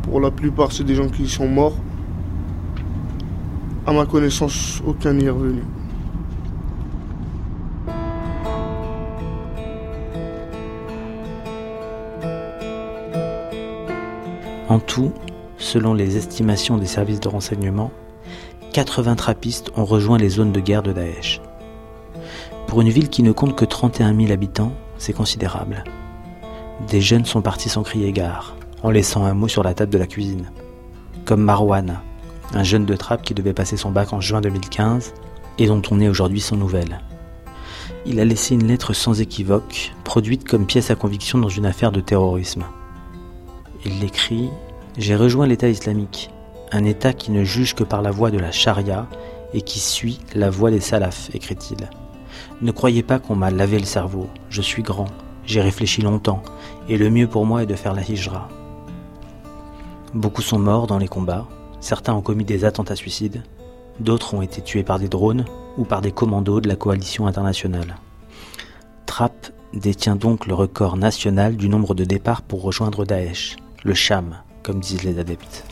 Pour 0.03 0.21
la 0.21 0.31
plupart, 0.31 0.73
c'est 0.73 0.85
des 0.85 0.95
gens 0.95 1.09
qui 1.09 1.29
sont 1.29 1.49
morts. 1.49 1.77
À 3.87 3.93
ma 3.93 4.05
connaissance, 4.05 4.83
aucun 4.87 5.15
n'y 5.15 5.25
est 5.25 5.31
revenu. 5.31 5.63
En 14.69 14.81
tout, 14.81 15.13
selon 15.59 15.95
les 15.95 16.17
estimations 16.17 16.77
des 16.77 16.87
services 16.87 17.21
de 17.21 17.29
renseignement, 17.29 17.91
80 18.73 19.17
trappistes 19.17 19.73
ont 19.77 19.85
rejoint 19.85 20.19
les 20.19 20.29
zones 20.29 20.53
de 20.53 20.61
guerre 20.61 20.83
de 20.83 20.93
Daesh. 20.93 21.41
Pour 22.67 22.81
une 22.81 22.91
ville 22.91 23.09
qui 23.09 23.23
ne 23.23 23.33
compte 23.33 23.57
que 23.57 23.65
31 23.65 24.15
000 24.15 24.33
habitants, 24.33 24.73
c'est 24.99 25.13
considérable. 25.13 25.85
Des 26.89 27.01
jeunes 27.01 27.25
sont 27.25 27.43
partis 27.43 27.69
sans 27.69 27.83
crier 27.83 28.13
gare, 28.13 28.57
en 28.83 28.91
laissant 28.91 29.25
un 29.25 29.35
mot 29.35 29.49
sur 29.49 29.63
la 29.63 29.73
table 29.73 29.93
de 29.93 29.99
la 29.99 30.07
cuisine. 30.07 30.51
Comme 31.25 31.43
Marwan, 31.43 32.01
un 32.53 32.63
jeune 32.63 32.87
de 32.87 32.95
trappe 32.95 33.23
qui 33.23 33.35
devait 33.35 33.55
passer 33.55 33.77
son 33.77 33.91
bac 33.91 34.13
en 34.13 34.21
juin 34.21 34.41
2015 34.41 35.15
et 35.59 35.67
dont 35.67 35.83
on 35.91 36.01
est 36.01 36.09
aujourd'hui 36.09 36.41
sans 36.41 36.57
nouvelles. 36.57 37.01
Il 38.05 38.21
a 38.21 38.25
laissé 38.25 38.55
une 38.55 38.67
lettre 38.67 38.93
sans 38.93 39.21
équivoque, 39.21 39.93
produite 40.05 40.47
comme 40.47 40.67
pièce 40.67 40.91
à 40.91 40.95
conviction 40.95 41.39
dans 41.39 41.49
une 41.49 41.67
affaire 41.67 41.93
de 41.93 42.01
terrorisme. 42.01 42.65
Il 43.85 44.01
l'écrit 44.01 44.51
j'ai 44.99 45.17
rejoint 45.17 45.47
l'État 45.47 45.69
islamique, 45.69 46.31
un 46.73 46.85
État 46.85 47.13
qui 47.13 47.31
ne 47.31 47.45
juge 47.45 47.75
que 47.75 47.85
par 47.85 48.03
la 48.03 48.11
voie 48.11 48.31
de 48.31 48.39
la 48.39 48.51
charia 48.51 49.07
et 49.53 49.61
qui 49.61 49.79
suit 49.79 50.21
la 50.35 50.51
voie 50.51 50.71
des 50.71 50.81
salafs, 50.81 51.31
écrit-il. 51.35 51.89
Ne 52.63 52.73
croyez 52.73 53.03
pas 53.03 53.19
qu'on 53.19 53.37
m'a 53.37 53.51
lavé 53.51 53.79
le 53.79 53.85
cerveau, 53.85 54.29
je 54.49 54.63
suis 54.63 54.83
grand, 54.83 55.09
j'ai 55.45 55.61
réfléchi 55.61 56.01
longtemps, 56.03 56.43
et 56.89 56.97
le 56.97 57.11
mieux 57.11 57.29
pour 57.29 57.45
moi 57.45 57.63
est 57.63 57.67
de 57.67 57.75
faire 57.75 57.95
la 57.95 58.03
hijra. 58.03 58.49
Beaucoup 60.15 60.43
sont 60.43 60.59
morts 60.59 60.87
dans 60.87 60.99
les 60.99 61.09
combats, 61.09 61.47
certains 61.81 62.15
ont 62.15 62.23
commis 62.23 62.45
des 62.45 62.65
attentats 62.65 62.97
suicides, 62.97 63.43
d'autres 64.01 64.35
ont 64.35 64.43
été 64.43 64.63
tués 64.63 64.83
par 64.83 64.99
des 64.99 65.09
drones 65.09 65.45
ou 65.77 65.85
par 65.85 66.01
des 66.01 66.13
commandos 66.13 66.61
de 66.61 66.69
la 66.69 66.77
coalition 66.77 67.27
internationale. 67.27 67.97
Trapp 69.05 69.49
détient 69.75 70.17
donc 70.17 70.47
le 70.47 70.55
record 70.55 70.97
national 70.97 71.57
du 71.57 71.69
nombre 71.69 71.95
de 71.95 72.05
départs 72.05 72.43
pour 72.43 72.63
rejoindre 72.63 73.05
Daesh, 73.05 73.57
le 73.85 73.95
Cham, 73.95 74.37
comme 74.67 74.81
disent 74.81 75.05
les 75.05 75.21
adeptes. 75.21 75.65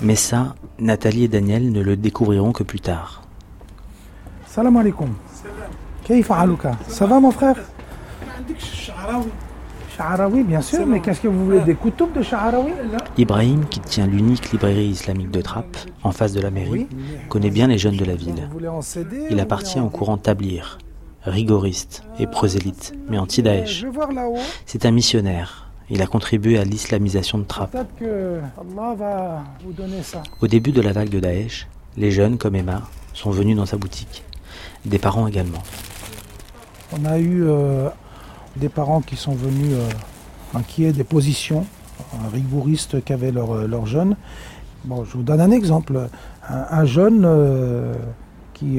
Mais 0.00 0.16
ça, 0.16 0.56
Nathalie 0.80 1.24
et 1.24 1.28
Daniel 1.28 1.70
ne 1.70 1.80
le 1.80 1.96
découvriront 1.96 2.50
que 2.50 2.64
plus 2.64 2.80
tard. 2.80 3.22
Salam 4.46 4.76
alaikum. 4.76 5.14
Ça 6.88 7.06
va 7.06 7.20
mon 7.20 7.30
frère? 7.30 7.56
Sha'arawi, 9.96 10.42
bien 10.42 10.60
sûr, 10.60 10.84
mais 10.84 11.00
qu'est-ce 11.00 11.20
que 11.20 11.28
vous 11.28 11.44
voulez 11.44 11.60
Des 11.60 11.74
couteaux 11.74 12.08
de 12.14 12.22
Sha'arawi 12.22 12.72
Ibrahim, 13.16 13.64
qui 13.66 13.80
tient 13.80 14.06
l'unique 14.06 14.50
librairie 14.50 14.88
islamique 14.88 15.30
de 15.30 15.40
Trappes, 15.40 15.78
en 16.02 16.10
face 16.10 16.32
de 16.32 16.40
la 16.40 16.50
mairie, 16.50 16.88
connaît 17.28 17.50
bien 17.50 17.68
les 17.68 17.78
jeunes 17.78 17.96
de 17.96 18.04
la 18.04 18.16
ville. 18.16 18.50
Il 19.30 19.38
appartient 19.38 19.80
au 19.80 19.88
courant 19.88 20.18
Tablir, 20.18 20.78
rigoriste 21.22 22.02
et 22.18 22.26
prosélyte, 22.26 22.94
mais 23.08 23.18
anti-Daesh. 23.18 23.86
C'est 24.66 24.84
un 24.84 24.90
missionnaire, 24.90 25.65
il 25.90 26.02
a 26.02 26.06
contribué 26.06 26.58
à 26.58 26.64
l'islamisation 26.64 27.38
de 27.38 27.44
Trappes. 27.44 27.76
Au 30.40 30.46
début 30.46 30.72
de 30.72 30.80
la 30.80 30.92
vague 30.92 31.08
de 31.08 31.20
Daesh, 31.20 31.68
les 31.96 32.10
jeunes 32.10 32.38
comme 32.38 32.56
Emma 32.56 32.82
sont 33.14 33.30
venus 33.30 33.56
dans 33.56 33.66
sa 33.66 33.76
boutique. 33.76 34.24
Des 34.84 34.98
parents 34.98 35.26
également. 35.26 35.62
On 36.92 37.04
a 37.04 37.18
eu 37.18 37.44
euh, 37.44 37.88
des 38.56 38.68
parents 38.68 39.00
qui 39.00 39.16
sont 39.16 39.34
venus 39.34 39.72
euh, 39.72 39.88
inquiets 40.54 40.92
des 40.92 41.04
positions 41.04 41.66
rigouristes 42.32 43.02
qu'avaient 43.02 43.32
leurs 43.32 43.66
leur 43.66 43.82
euh, 43.82 43.86
jeunes. 43.86 44.16
Bon, 44.84 45.04
je 45.04 45.16
vous 45.16 45.22
donne 45.22 45.40
un 45.40 45.50
exemple. 45.50 46.08
Un, 46.48 46.84
jeune 46.84 47.28
qui 48.54 48.78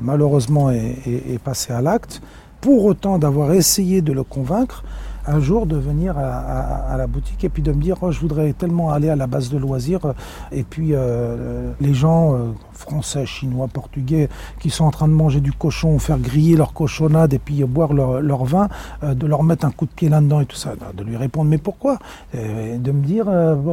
malheureusement 0.00 0.70
est 0.70 1.38
passé 1.44 1.70
à 1.74 1.82
l'acte, 1.82 2.22
pour 2.62 2.86
autant 2.86 3.18
d'avoir 3.18 3.52
essayé 3.52 4.00
de 4.00 4.14
le 4.14 4.22
convaincre, 4.22 4.84
un 5.26 5.40
jour 5.40 5.66
de 5.66 5.76
venir 5.76 6.16
à, 6.18 6.96
la 6.96 7.06
boutique 7.06 7.44
et 7.44 7.48
puis 7.48 7.62
de 7.62 7.72
me 7.72 7.80
dire 7.80 7.96
oh, 8.02 8.10
je 8.10 8.20
voudrais 8.20 8.52
tellement 8.52 8.90
aller 8.90 9.08
à 9.08 9.16
la 9.16 9.26
base 9.26 9.50
de 9.50 9.58
loisirs 9.58 10.14
et 10.52 10.62
puis 10.62 10.90
euh, 10.92 11.72
les 11.80 11.94
gens 11.94 12.34
euh, 12.34 12.38
français, 12.72 13.26
chinois, 13.26 13.68
portugais 13.68 14.28
qui 14.60 14.70
sont 14.70 14.84
en 14.84 14.90
train 14.90 15.08
de 15.08 15.12
manger 15.12 15.40
du 15.40 15.52
cochon, 15.52 15.98
faire 15.98 16.18
griller 16.18 16.56
leur 16.56 16.72
cochonnade 16.72 17.32
et 17.32 17.38
puis 17.38 17.64
boire 17.64 17.92
leur, 17.92 18.44
vin, 18.44 18.68
euh, 19.02 19.14
de 19.14 19.26
leur 19.26 19.42
mettre 19.42 19.64
un 19.64 19.70
coup 19.70 19.86
de 19.86 19.92
pied 19.92 20.08
là-dedans 20.08 20.40
et 20.40 20.46
tout 20.46 20.56
ça, 20.56 20.74
de 20.94 21.02
lui 21.02 21.16
répondre 21.16 21.50
mais 21.50 21.58
pourquoi? 21.58 21.98
De 22.34 22.92
me 22.92 23.02
dire 23.02 23.26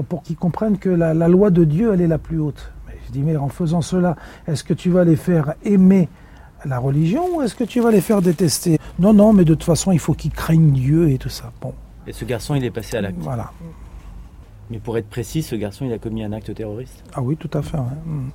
pour 0.08 0.24
qu'ils 0.24 0.36
comprennent 0.36 0.78
que 0.78 0.90
la, 0.90 1.14
la, 1.14 1.28
loi 1.28 1.50
de 1.50 1.64
Dieu 1.64 1.94
elle 1.94 2.02
est 2.02 2.08
la 2.08 2.18
plus 2.18 2.40
haute. 2.40 2.72
Je 3.08 3.12
dis 3.12 3.22
mais 3.22 3.36
en 3.36 3.50
faisant 3.50 3.82
cela, 3.82 4.16
est-ce 4.48 4.64
que 4.64 4.74
tu 4.74 4.90
vas 4.90 5.04
les 5.04 5.16
faire 5.16 5.54
aimer 5.64 6.10
la 6.66 6.80
religion 6.80 7.36
ou 7.36 7.42
est-ce 7.42 7.56
que 7.56 7.64
tu 7.64 7.82
vas 7.82 7.92
les 7.92 8.02
faire 8.02 8.22
détester? 8.22 8.80
Non, 9.00 9.14
non, 9.14 9.34
mais 9.34 9.46
de 9.46 9.54
toute 9.54 9.64
façon, 9.64 9.92
il 9.92 10.00
faut 10.00 10.14
qu'ils 10.14 10.32
craignent 10.32 10.72
Dieu 10.72 11.10
et 11.10 11.18
tout 11.18 11.30
ça. 11.30 11.52
Bon. 11.62 11.74
Et 12.08 12.14
ce 12.14 12.26
garçon, 12.26 12.56
il 12.56 12.64
est 12.64 12.72
passé 12.72 12.98
à 12.98 13.02
l'acte. 13.02 13.20
Voilà. 13.20 13.52
Mais 14.70 14.80
pour 14.80 14.98
être 14.98 15.10
précis, 15.10 15.44
ce 15.44 15.56
garçon, 15.56 15.86
il 15.86 15.94
a 15.94 15.98
commis 15.98 16.24
un 16.24 16.32
acte 16.32 16.54
terroriste? 16.54 17.04
Ah 17.14 17.22
oui, 17.22 17.36
tout 17.36 17.50
à 17.54 17.62
fait. 17.62 17.78
Mm. 17.78 18.30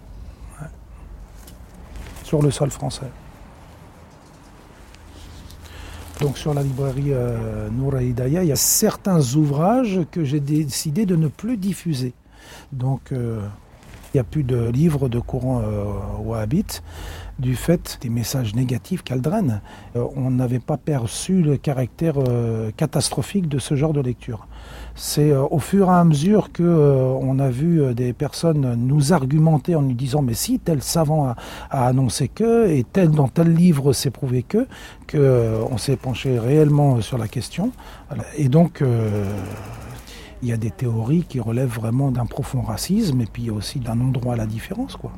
Sur 2.25 2.43
le 2.43 2.51
sol 2.51 2.71
français. 2.71 3.07
Donc 6.21 6.39
sur 6.39 6.55
la 6.55 6.63
librairie 6.63 7.13
euh, 7.13 7.69
Noura 7.71 8.03
il 8.03 8.17
y 8.17 8.53
a 8.53 8.57
certains 8.57 9.21
ouvrages 9.35 10.01
que 10.11 10.25
j'ai 10.25 10.41
décidé 10.41 11.05
de 11.05 11.15
ne 11.15 11.29
plus 11.29 11.57
diffuser. 11.59 12.15
Donc 12.73 13.13
euh, 13.13 13.47
il 14.17 14.21
n'y 14.21 14.21
a 14.21 14.25
plus 14.25 14.45
de 14.45 14.71
livres 14.71 15.11
de 15.11 15.19
courant 15.19 15.61
euh, 15.63 15.85
wahhabite 16.25 16.83
du 17.39 17.55
fait 17.55 17.99
des 18.01 18.09
messages 18.09 18.55
négatifs 18.55 19.03
qu'elle 19.03 19.21
draine. 19.21 19.61
Euh, 19.95 20.07
on 20.17 20.31
n'avait 20.31 20.59
pas 20.59 20.79
perçu 20.79 21.43
le 21.43 21.59
caractère 21.59 22.15
euh, 22.17 22.71
catastrophique 22.79 23.47
de 23.47 23.59
ce 23.59 23.75
genre 23.75 23.93
de 23.93 24.01
lecture. 24.01 24.47
C'est 24.95 25.37
au 25.37 25.59
fur 25.59 25.89
et 25.89 25.93
à 25.93 26.03
mesure 26.05 26.51
que 26.51 26.63
on 26.63 27.39
a 27.39 27.51
vu 27.51 27.95
des 27.95 28.15
personnes 28.15 28.75
nous 28.79 29.13
argumenter 29.13 29.75
en 29.75 29.83
nous 29.83 29.93
disant 29.93 30.23
mais 30.23 30.33
si 30.33 30.59
tel 30.59 30.83
savant 30.83 31.27
a, 31.27 31.37
annoncé 31.87 32.29
que 32.29 32.71
et 32.71 32.83
tel 32.83 33.11
dans 33.11 33.29
tel 33.29 33.53
livre 33.53 33.93
s'est 33.93 34.11
prouvé 34.11 34.43
que 34.43 34.67
que 35.07 35.61
on 35.71 35.77
s'est 35.77 35.97
penché 35.97 36.39
réellement 36.39 37.03
sur 37.03 37.19
la 37.19 37.29
question 37.29 37.73
et 38.39 38.49
donc 38.49 38.83
il 40.43 40.49
y 40.49 40.53
a 40.53 40.57
des 40.57 40.71
théories 40.71 41.25
qui 41.29 41.41
relèvent 41.41 41.75
vraiment 41.75 42.11
d'un 42.11 42.27
profond 42.27 42.63
racisme 42.63 43.21
et 43.21 43.27
puis 43.27 43.51
aussi 43.51 43.81
d'un 43.81 44.01
endroit 44.01 44.35
à 44.35 44.37
la 44.37 44.47
différence 44.47 44.97
quoi. 44.97 45.13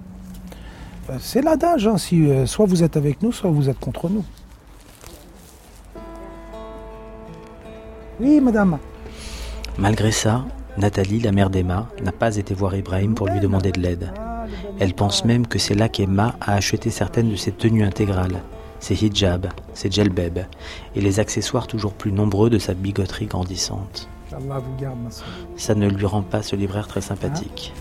Euh, 1.11 1.17
c'est 1.21 1.43
l'adage, 1.43 1.87
hein, 1.87 1.97
si, 1.97 2.29
euh, 2.29 2.47
soit 2.47 2.67
vous 2.67 2.83
êtes 2.83 2.97
avec 2.97 3.23
nous, 3.23 3.33
soit 3.33 3.51
vous 3.51 3.69
êtes 3.69 3.79
contre 3.79 4.09
nous. 4.09 4.25
Oui, 8.21 8.41
madame. 8.41 8.79
Malgré 9.79 10.11
ça, 10.11 10.45
Nathalie, 10.77 11.21
la 11.21 11.33
mère 11.33 11.51
d'Emma, 11.51 11.89
n'a 12.03 12.13
pas 12.13 12.37
été 12.37 12.53
voir 12.53 12.77
Ibrahim 12.77 13.15
pour 13.15 13.29
lui 13.29 13.41
demander 13.41 13.73
de 13.73 13.81
l'aide. 13.81 14.13
Elle 14.81 14.95
pense 14.95 15.25
même 15.25 15.47
que 15.47 15.59
c'est 15.59 15.75
là 15.75 15.89
qu'Emma 15.89 16.35
a 16.41 16.55
acheté 16.55 16.91
certaines 16.91 17.31
de 17.31 17.37
ses 17.37 17.53
tenues 17.53 17.85
intégrales, 17.85 18.43
ses 18.81 19.05
hijabs, 19.05 19.49
ses 19.75 19.91
djelbebs 19.91 20.47
et 20.95 21.01
les 21.01 21.21
accessoires 21.21 21.67
toujours 21.67 21.95
plus 21.95 22.13
nombreux 22.13 22.51
de 22.51 22.59
sa 22.59 22.75
bigoterie 22.75 23.27
grandissante. 23.27 24.09
Ça 25.57 25.75
ne 25.75 25.89
lui 25.89 26.07
rend 26.07 26.23
pas 26.23 26.43
ce 26.43 26.57
libraire 26.57 26.87
très 26.89 27.01
sympathique. 27.01 27.73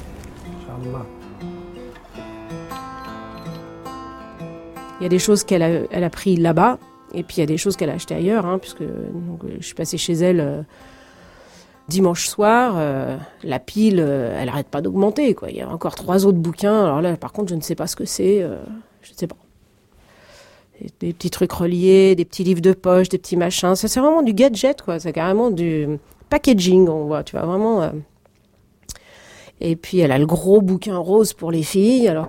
Il 4.99 5.03
y 5.03 5.05
a 5.05 5.09
des 5.09 5.19
choses 5.19 5.43
qu'elle 5.43 5.63
a, 5.63 5.69
elle 5.91 6.03
a 6.03 6.09
pris 6.09 6.35
là-bas, 6.35 6.79
et 7.13 7.23
puis 7.23 7.37
il 7.37 7.39
y 7.39 7.43
a 7.43 7.45
des 7.45 7.57
choses 7.57 7.75
qu'elle 7.77 7.89
a 7.89 7.93
achetées 7.93 8.15
ailleurs, 8.15 8.45
hein, 8.45 8.57
puisque 8.59 8.83
je 9.59 9.65
suis 9.65 9.75
passée 9.75 9.97
chez 9.97 10.13
elle 10.13 10.39
euh, 10.39 10.61
dimanche 11.87 12.27
soir. 12.27 12.73
Euh, 12.77 13.17
la 13.43 13.59
pile, 13.59 13.99
euh, 13.99 14.37
elle 14.39 14.47
n'arrête 14.47 14.67
pas 14.67 14.81
d'augmenter. 14.81 15.33
Quoi. 15.33 15.51
Il 15.51 15.57
y 15.57 15.61
a 15.61 15.69
encore 15.69 15.95
trois 15.95 16.25
autres 16.25 16.37
bouquins. 16.37 16.85
Alors 16.85 17.01
là, 17.01 17.15
par 17.15 17.31
contre, 17.31 17.49
je 17.49 17.55
ne 17.55 17.61
sais 17.61 17.75
pas 17.75 17.87
ce 17.87 17.95
que 17.95 18.05
c'est. 18.05 18.39
je 19.01 19.11
ne 19.11 19.17
sais 19.17 19.27
pas. 19.27 19.35
Des, 20.99 21.11
petits 21.11 21.31
trucs 21.31 21.51
reliés, 21.51 22.13
des 22.15 22.25
petits 22.25 22.43
livres 22.43 22.61
de 22.61 22.73
poche, 22.73 23.09
des 23.09 23.17
petits 23.17 23.37
machins. 23.37 23.75
Ça, 23.75 23.87
c'est 23.87 23.99
vraiment 23.99 24.21
du 24.21 24.33
gadget, 24.33 24.81
quoi. 24.81 24.99
C'est 24.99 25.13
carrément 25.13 25.49
du 25.49 25.87
packaging, 26.29 26.87
on 26.87 27.05
voit. 27.05 27.23
Tu 27.23 27.35
vois, 27.35 27.45
vraiment. 27.45 27.91
Et 29.59 29.75
puis, 29.75 29.99
elle 29.99 30.11
a 30.11 30.17
le 30.17 30.25
gros 30.25 30.61
bouquin 30.61 30.97
rose 30.97 31.33
pour 31.33 31.51
les 31.51 31.63
filles. 31.63 32.07
Alors 32.07 32.27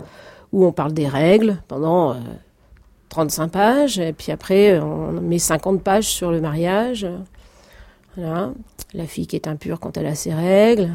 où 0.52 0.64
on 0.64 0.72
parle 0.72 0.92
des 0.92 1.06
règles 1.06 1.62
pendant 1.68 2.16
35 3.08 3.48
pages, 3.48 3.98
et 3.98 4.12
puis 4.12 4.32
après, 4.32 4.78
on 4.80 5.12
met 5.12 5.38
50 5.38 5.82
pages 5.82 6.06
sur 6.06 6.30
le 6.30 6.40
mariage. 6.40 7.06
Voilà. 8.16 8.52
La 8.94 9.06
fille 9.06 9.26
qui 9.26 9.36
est 9.36 9.46
impure 9.46 9.80
quand 9.80 9.96
elle 9.96 10.06
a 10.06 10.14
ses 10.14 10.32
règles. 10.32 10.90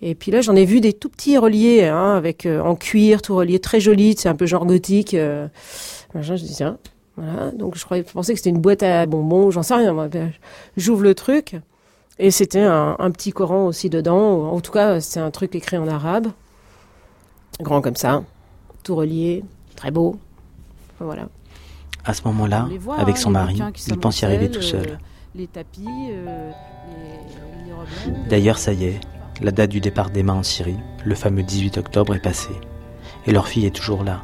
Et 0.00 0.14
puis 0.14 0.30
là, 0.30 0.40
j'en 0.40 0.54
ai 0.54 0.64
vu 0.64 0.80
des 0.80 0.92
tout 0.92 1.08
petits 1.08 1.38
reliés, 1.38 1.84
hein, 1.84 2.14
avec 2.14 2.46
euh, 2.46 2.60
en 2.60 2.76
cuir, 2.76 3.22
tout 3.22 3.34
relié, 3.36 3.58
très 3.58 3.80
joli, 3.80 4.14
c'est 4.18 4.28
un 4.28 4.34
peu 4.34 4.46
genre 4.46 4.66
gothique. 4.66 5.14
Euh, 5.14 5.48
je 6.14 6.34
dis 6.34 6.54
tiens, 6.54 6.78
voilà. 7.16 7.50
Donc 7.52 7.76
je, 7.76 7.84
croyais, 7.84 8.04
je 8.06 8.12
pensais 8.12 8.32
que 8.34 8.38
c'était 8.38 8.50
une 8.50 8.60
boîte 8.60 8.82
à 8.82 9.06
bonbons, 9.06 9.50
j'en 9.50 9.62
sais 9.62 9.74
rien. 9.74 9.94
Ben, 9.94 10.32
j'ouvre 10.76 11.02
le 11.02 11.14
truc, 11.14 11.56
et 12.18 12.30
c'était 12.30 12.62
un, 12.62 12.96
un, 12.98 13.10
petit 13.10 13.32
Coran 13.32 13.66
aussi 13.66 13.90
dedans. 13.90 14.50
En 14.52 14.60
tout 14.60 14.72
cas, 14.72 15.00
c'est 15.00 15.20
un 15.20 15.30
truc 15.30 15.54
écrit 15.54 15.76
en 15.76 15.88
arabe, 15.88 16.28
grand 17.60 17.80
comme 17.80 17.96
ça, 17.96 18.22
tout 18.82 18.94
relié, 18.94 19.44
très 19.76 19.90
beau. 19.90 20.16
Voilà. 21.00 21.28
À 22.04 22.14
ce 22.14 22.22
moment-là, 22.24 22.68
avec 22.98 23.16
son 23.16 23.30
mari, 23.30 23.60
il 23.86 23.98
pense 23.98 24.20
y 24.20 24.24
arriver 24.24 24.50
tout 24.50 24.62
seul. 24.62 24.86
Euh, 24.88 24.96
les 25.34 25.46
tapis, 25.46 25.88
euh, 26.10 26.52
D'ailleurs, 28.28 28.58
ça 28.58 28.72
y 28.72 28.84
est, 28.84 29.00
la 29.40 29.50
date 29.50 29.70
du 29.70 29.80
départ 29.80 30.10
d'Emma 30.10 30.34
en 30.34 30.42
Syrie, 30.42 30.76
le 31.04 31.14
fameux 31.14 31.42
18 31.42 31.78
octobre, 31.78 32.14
est 32.14 32.20
passée. 32.22 32.54
Et 33.26 33.32
leur 33.32 33.48
fille 33.48 33.66
est 33.66 33.74
toujours 33.74 34.04
là. 34.04 34.22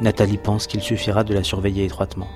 Nathalie 0.00 0.38
pense 0.38 0.66
qu'il 0.66 0.80
suffira 0.80 1.24
de 1.24 1.34
la 1.34 1.42
surveiller 1.42 1.84
étroitement. 1.84 2.28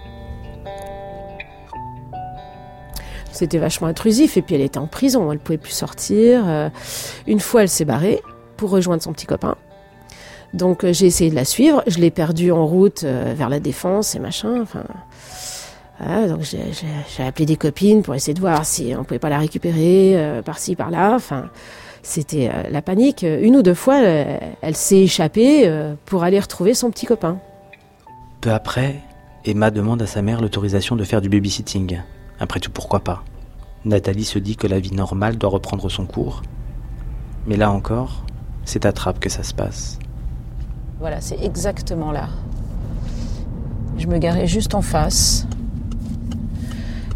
C'était 3.35 3.59
vachement 3.59 3.89
intrusif 3.89 4.37
et 4.37 4.43
puis 4.43 4.55
elle 4.55 4.61
était 4.61 4.79
en 4.79 4.87
prison, 4.87 5.33
elle 5.33 5.41
pouvait 5.41 5.59
plus 5.59 5.73
sortir. 5.73 6.45
Euh, 6.47 6.69
une 7.27 7.41
fois, 7.41 7.63
elle 7.63 7.69
s'est 7.69 7.85
barrée 7.85 8.23
pour 8.57 8.71
rejoindre 8.71 9.03
son 9.03 9.13
petit 9.13 9.27
copain. 9.27 9.57
Donc 10.53 10.85
euh, 10.85 10.93
j'ai 10.93 11.07
essayé 11.07 11.31
de 11.31 11.35
la 11.35 11.45
suivre, 11.45 11.83
je 11.89 11.99
l'ai 11.99 12.13
perdue 12.13 12.53
en 12.53 12.65
route 12.65 13.03
euh, 13.03 13.35
vers 13.37 13.49
la 13.49 13.59
défense 13.59 14.15
et 14.15 14.21
machin. 14.21 14.63
Enfin, 14.63 14.85
donc 16.29 16.43
j'ai 16.43 17.23
appelé 17.25 17.45
des 17.45 17.57
copines 17.57 18.03
pour 18.03 18.15
essayer 18.15 18.35
de 18.35 18.41
voir 18.41 18.65
si 18.65 18.95
on 18.97 19.03
pouvait 19.03 19.19
pas 19.19 19.31
la 19.31 19.39
récupérer 19.39 20.41
par-ci 20.45 20.77
par-là. 20.77 21.15
Enfin, 21.15 21.51
c'était 22.03 22.51
la 22.71 22.83
panique. 22.83 23.23
Une 23.23 23.57
ou 23.57 23.63
deux 23.63 23.75
fois, 23.75 23.99
elle, 23.99 24.77
s'est 24.77 25.03
échappée 25.03 25.73
pour 26.05 26.25
aller 26.25 26.41
retrouver 26.41 26.75
son 26.75 26.91
petit 26.91 27.07
copain. 27.07 27.39
Peu 28.41 28.51
après, 28.51 28.97
Emma 29.45 29.71
demande 29.71 30.03
à 30.03 30.07
sa 30.07 30.21
mère 30.21 30.41
l'autorisation 30.41 30.97
de 30.97 31.05
faire 31.05 31.21
du 31.21 31.29
babysitting. 31.29 32.01
Après 32.41 32.61
tout, 32.61 32.71
pourquoi 32.71 33.01
pas? 33.01 33.23
Nathalie 33.85 34.25
se 34.25 34.39
dit 34.39 34.57
que 34.57 34.67
la 34.67 34.81
vie 34.81 34.93
normale 34.93 35.37
doit 35.37 35.51
reprendre 35.51 35.89
son 35.91 36.07
cours. 36.07 36.43
Mais 37.47 37.57
là 37.57 37.71
encore, 37.71 38.25
c'est 38.65 38.87
à 38.87 38.93
Trappe 38.93 39.21
que 39.21 39.29
ça 39.29 39.43
se 39.43 39.55
passe. 39.55 39.99
Voilà, 40.99 41.21
c'est 41.21 41.39
exactement 41.43 42.13
là. 42.13 42.29
Je 43.99 44.07
me 44.07 44.19
garais 44.19 44.47
juste 44.47 44.75
en 44.75 44.83
face. 44.83 45.47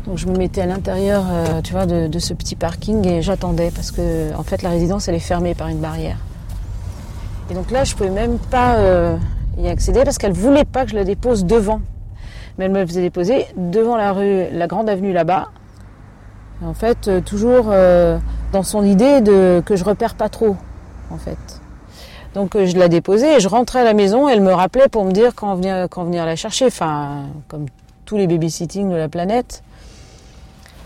Donc 0.07 0.19
je 0.19 0.27
me 0.27 0.37
mettais 0.37 0.63
à 0.63 0.67
l'intérieur, 0.67 1.25
euh, 1.31 1.61
tu 1.63 1.73
vois, 1.73 1.87
de, 1.87 2.19
ce 2.19 2.33
petit 2.33 2.57
parking 2.57 3.07
et 3.07 3.23
j'attendais 3.23 3.71
parce 3.71 3.91
que 3.91 4.35
en 4.37 4.43
fait 4.43 4.63
la 4.63 4.71
résidence 4.71 5.09
elle 5.09 5.15
est 5.15 5.21
fermée 5.21 5.55
par 5.55 5.69
une 5.69 5.81
barrière. 5.81 6.17
Et 7.51 7.55
donc 7.55 7.71
là 7.71 7.85
je 7.85 7.95
pouvais 7.95 8.11
même 8.11 8.39
pas 8.39 8.77
euh, 8.77 9.17
y 9.59 9.69
accéder 9.69 10.05
parce 10.05 10.17
qu'elle 10.17 10.33
voulait 10.33 10.65
pas 10.65 10.85
que 10.85 10.93
je 10.93 10.97
la 10.97 11.05
dépose 11.05 11.45
devant. 11.45 11.81
Mais 12.59 12.67
elle 12.67 12.73
me 12.73 12.85
faisait 12.85 13.03
déposer 13.03 13.47
devant 13.57 13.97
la 13.97 14.13
rue, 14.13 14.45
la 14.53 14.67
grande 14.67 14.89
avenue 14.89 15.13
là-bas. 15.13 15.49
En 16.65 16.75
fait, 16.75 17.09
euh, 17.09 17.21
toujours 17.21 17.73
dans 18.53 18.63
son 18.63 18.85
idée 18.85 19.21
de 19.21 19.63
que 19.65 19.77
je 19.77 19.85
repère 19.85 20.15
pas 20.15 20.29
trop, 20.29 20.57
en 21.11 21.19
fait. 21.19 21.39
Donc 22.35 22.55
euh, 22.55 22.67
je 22.67 22.77
la 22.79 22.89
déposais 22.89 23.37
et 23.37 23.41
je 23.41 23.49
rentrais 23.49 23.81
à 23.81 23.85
la 23.85 23.95
maison. 23.95 24.29
Elle 24.29 24.41
me 24.41 24.53
rappelait 24.53 24.89
pour 24.89 25.05
me 25.05 25.13
dire 25.13 25.35
quand 25.35 25.55
venir, 25.55 26.27
la 26.27 26.37
chercher. 26.37 26.67
Enfin, 26.67 27.27
comme 27.49 27.67
tous 28.05 28.17
les 28.17 28.27
babysitting 28.27 28.91
de 28.91 28.97
la 28.97 29.09
planète. 29.09 29.63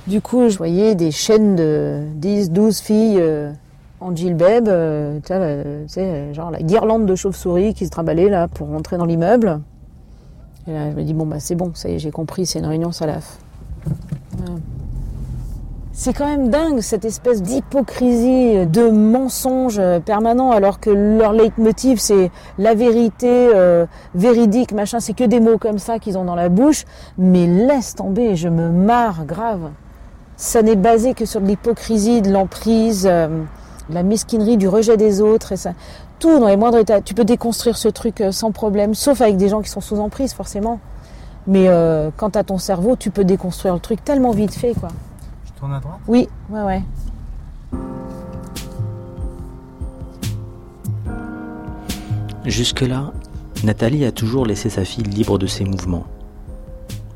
Du 0.07 0.21
coup, 0.21 0.49
je 0.49 0.57
voyais 0.57 0.97
des 0.97 1.13
chaînes 1.13 1.55
de 1.55 2.03
10, 2.15 2.51
12 2.51 2.81
filles 2.81 3.19
euh, 3.21 3.53
en 4.01 4.15
gilbeb, 4.17 4.67
euh, 4.67 5.21
tu 5.21 5.33
sais, 5.87 6.35
genre 6.35 6.51
la 6.51 6.61
guirlande 6.61 7.07
de 7.07 7.15
chauve-souris 7.15 7.75
qui 7.75 7.87
se 7.87 7.91
trimballaient 7.91 8.29
là 8.29 8.49
pour 8.49 8.69
rentrer 8.69 8.97
dans 8.97 9.05
l'immeuble. 9.05 9.61
Et 10.67 10.73
là, 10.73 10.91
je 10.91 10.97
me 10.97 11.03
dis, 11.03 11.15
bon, 11.15 11.27
bah 11.27 11.41
c'est 11.41 11.55
bon, 11.57 11.73
ça 11.75 11.89
y 11.89 11.95
est, 11.95 11.99
j'ai 11.99 12.11
compris, 12.11 12.47
c'est 12.47 12.61
une 12.61 12.67
réunion 12.67 12.93
salaf. 12.93 13.39
C'est 15.95 16.15
quand 16.15 16.27
même 16.27 16.49
dingue 16.49 16.81
cette 16.81 17.05
espèce 17.05 17.43
d'hypocrisie, 17.43 18.67
de 18.67 18.89
mensonge 18.89 19.81
permanent, 20.07 20.51
alors 20.51 20.81
que 20.81 20.91
leur 20.91 21.33
leitmotiv 21.33 22.01
c'est 22.01 22.31
la 22.59 22.75
vérité, 22.75 23.51
euh, 23.55 23.85
véridique, 24.15 24.73
machin, 24.73 25.01
c'est 25.01 25.13
que 25.13 25.25
des 25.25 25.39
mots 25.39 25.59
comme 25.59 25.79
ça 25.79 25.99
qu'ils 25.99 26.17
ont 26.17 26.25
dans 26.25 26.35
la 26.35 26.49
bouche. 26.49 26.85
Mais 27.19 27.47
laisse 27.47 27.95
tomber, 27.95 28.37
je 28.37 28.49
me 28.49 28.71
marre 28.71 29.27
grave. 29.27 29.71
ça 30.37 30.63
n'est 30.63 30.77
basé 30.77 31.13
que 31.13 31.27
sur 31.27 31.41
de 31.41 31.47
l'hypocrisie, 31.47 32.23
de 32.23 32.33
l'emprise, 32.33 33.07
euh, 33.09 33.29
de 33.91 33.95
la 33.95 34.03
mesquinerie, 34.03 34.57
du 34.57 34.69
rejet 34.69 34.97
des 34.97 35.21
autres. 35.21 35.53
Tout 36.23 36.39
dans 36.39 36.47
les 36.47 36.57
moindres 36.57 36.79
états. 36.79 37.01
Tu 37.01 37.15
peux 37.15 37.25
déconstruire 37.25 37.77
ce 37.77 37.89
truc 37.89 38.21
euh, 38.21 38.31
sans 38.31 38.53
problème, 38.53 38.95
sauf 38.95 39.21
avec 39.21 39.37
des 39.37 39.49
gens 39.49 39.61
qui 39.61 39.69
sont 39.69 39.81
sous 39.81 39.99
emprise, 39.99 40.33
forcément. 40.33 40.79
Mais 41.49 41.67
euh, 41.67 42.11
quant 42.17 42.29
à 42.29 42.45
ton 42.45 42.59
cerveau, 42.59 42.95
tu 42.95 43.11
peux 43.11 43.25
déconstruire 43.25 43.75
le 43.75 43.81
truc 43.81 44.05
tellement 44.05 44.31
vite 44.31 44.55
fait, 44.55 44.73
quoi. 44.73 44.91
Je 45.45 45.53
tourne 45.59 45.75
à 45.75 45.81
droite? 45.81 45.99
Oui, 46.07 46.29
ouais, 46.51 46.63
ouais. 46.63 46.83
Jusque-là, 52.45 53.13
Nathalie 53.65 54.05
a 54.05 54.13
toujours 54.13 54.47
laissé 54.47 54.71
sa 54.71 54.85
fille 54.85 55.03
libre 55.03 55.39
de 55.39 55.49
ses 55.49 55.65
mouvements. 55.65 56.07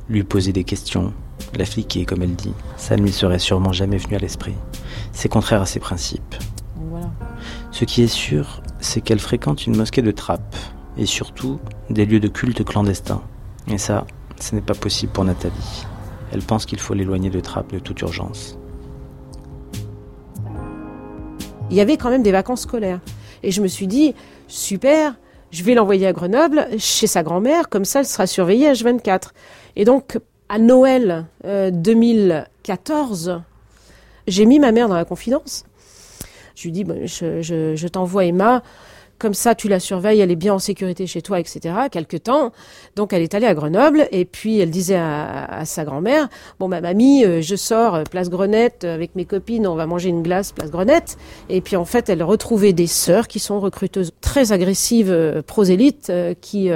Lui 0.08 0.24
poser 0.24 0.52
des 0.52 0.64
questions, 0.64 1.12
la 1.56 1.64
fliquer, 1.64 2.04
comme 2.04 2.22
elle 2.22 2.34
dit, 2.34 2.54
ça 2.76 2.96
ne 2.96 3.02
lui 3.02 3.12
serait 3.12 3.38
sûrement 3.38 3.72
jamais 3.72 3.98
venu 3.98 4.16
à 4.16 4.18
l'esprit. 4.18 4.54
C'est 5.12 5.28
contraire 5.28 5.62
à 5.62 5.66
ses 5.66 5.78
principes. 5.78 6.34
Ce 7.78 7.84
qui 7.84 8.02
est 8.02 8.06
sûr, 8.06 8.62
c'est 8.80 9.02
qu'elle 9.02 9.18
fréquente 9.18 9.66
une 9.66 9.76
mosquée 9.76 10.00
de 10.00 10.10
trappe, 10.10 10.56
et 10.96 11.04
surtout 11.04 11.60
des 11.90 12.06
lieux 12.06 12.20
de 12.20 12.28
culte 12.28 12.64
clandestins. 12.64 13.20
Et 13.68 13.76
ça, 13.76 14.06
ce 14.40 14.54
n'est 14.54 14.62
pas 14.62 14.72
possible 14.72 15.12
pour 15.12 15.24
Nathalie. 15.24 15.84
Elle 16.32 16.40
pense 16.40 16.64
qu'il 16.64 16.78
faut 16.78 16.94
l'éloigner 16.94 17.28
de 17.28 17.38
trappe 17.38 17.74
de 17.74 17.78
toute 17.78 18.00
urgence. 18.00 18.56
Il 21.70 21.76
y 21.76 21.82
avait 21.82 21.98
quand 21.98 22.08
même 22.08 22.22
des 22.22 22.32
vacances 22.32 22.62
scolaires. 22.62 23.00
Et 23.42 23.50
je 23.50 23.60
me 23.60 23.68
suis 23.68 23.86
dit, 23.86 24.14
super, 24.48 25.14
je 25.50 25.62
vais 25.62 25.74
l'envoyer 25.74 26.06
à 26.06 26.14
Grenoble, 26.14 26.68
chez 26.78 27.06
sa 27.06 27.22
grand-mère, 27.22 27.68
comme 27.68 27.84
ça 27.84 27.98
elle 27.98 28.06
sera 28.06 28.26
surveillée 28.26 28.72
H24. 28.72 29.32
Et 29.76 29.84
donc, 29.84 30.18
à 30.48 30.58
Noël 30.58 31.26
euh, 31.44 31.70
2014, 31.70 33.42
j'ai 34.28 34.46
mis 34.46 34.60
ma 34.60 34.72
mère 34.72 34.88
dans 34.88 34.96
la 34.96 35.04
confidence. 35.04 35.66
Je 36.56 36.64
lui 36.64 36.72
dis, 36.72 36.84
bon, 36.84 37.06
je, 37.06 37.86
t'envoie 37.86 38.24
Emma, 38.24 38.62
comme 39.18 39.34
ça 39.34 39.54
tu 39.54 39.68
la 39.68 39.78
surveilles, 39.78 40.20
elle 40.20 40.30
est 40.30 40.36
bien 40.36 40.54
en 40.54 40.58
sécurité 40.58 41.06
chez 41.06 41.20
toi, 41.20 41.38
etc. 41.38 41.74
Quelque 41.90 42.16
temps. 42.16 42.52
Donc 42.96 43.12
elle 43.12 43.22
est 43.22 43.34
allée 43.34 43.46
à 43.46 43.54
Grenoble 43.54 44.08
et 44.10 44.24
puis 44.24 44.58
elle 44.58 44.70
disait 44.70 44.96
à, 44.96 45.64
sa 45.66 45.84
grand-mère, 45.84 46.28
bon 46.58 46.68
ma 46.68 46.80
mamie, 46.80 47.24
euh, 47.24 47.42
je 47.42 47.56
sors 47.56 47.94
euh, 47.94 48.02
place 48.04 48.30
Grenette 48.30 48.84
euh, 48.84 48.94
avec 48.94 49.14
mes 49.16 49.26
copines, 49.26 49.66
on 49.66 49.74
va 49.74 49.86
manger 49.86 50.08
une 50.08 50.22
glace 50.22 50.52
place 50.52 50.70
Grenette. 50.70 51.18
Et 51.50 51.60
puis 51.60 51.76
en 51.76 51.84
fait 51.84 52.08
elle 52.08 52.22
retrouvait 52.22 52.72
des 52.72 52.86
sœurs 52.86 53.28
qui 53.28 53.38
sont 53.38 53.60
recruteuses 53.60 54.12
très 54.22 54.52
agressives, 54.52 55.42
prosélytes, 55.46 56.10
qui 56.40 56.70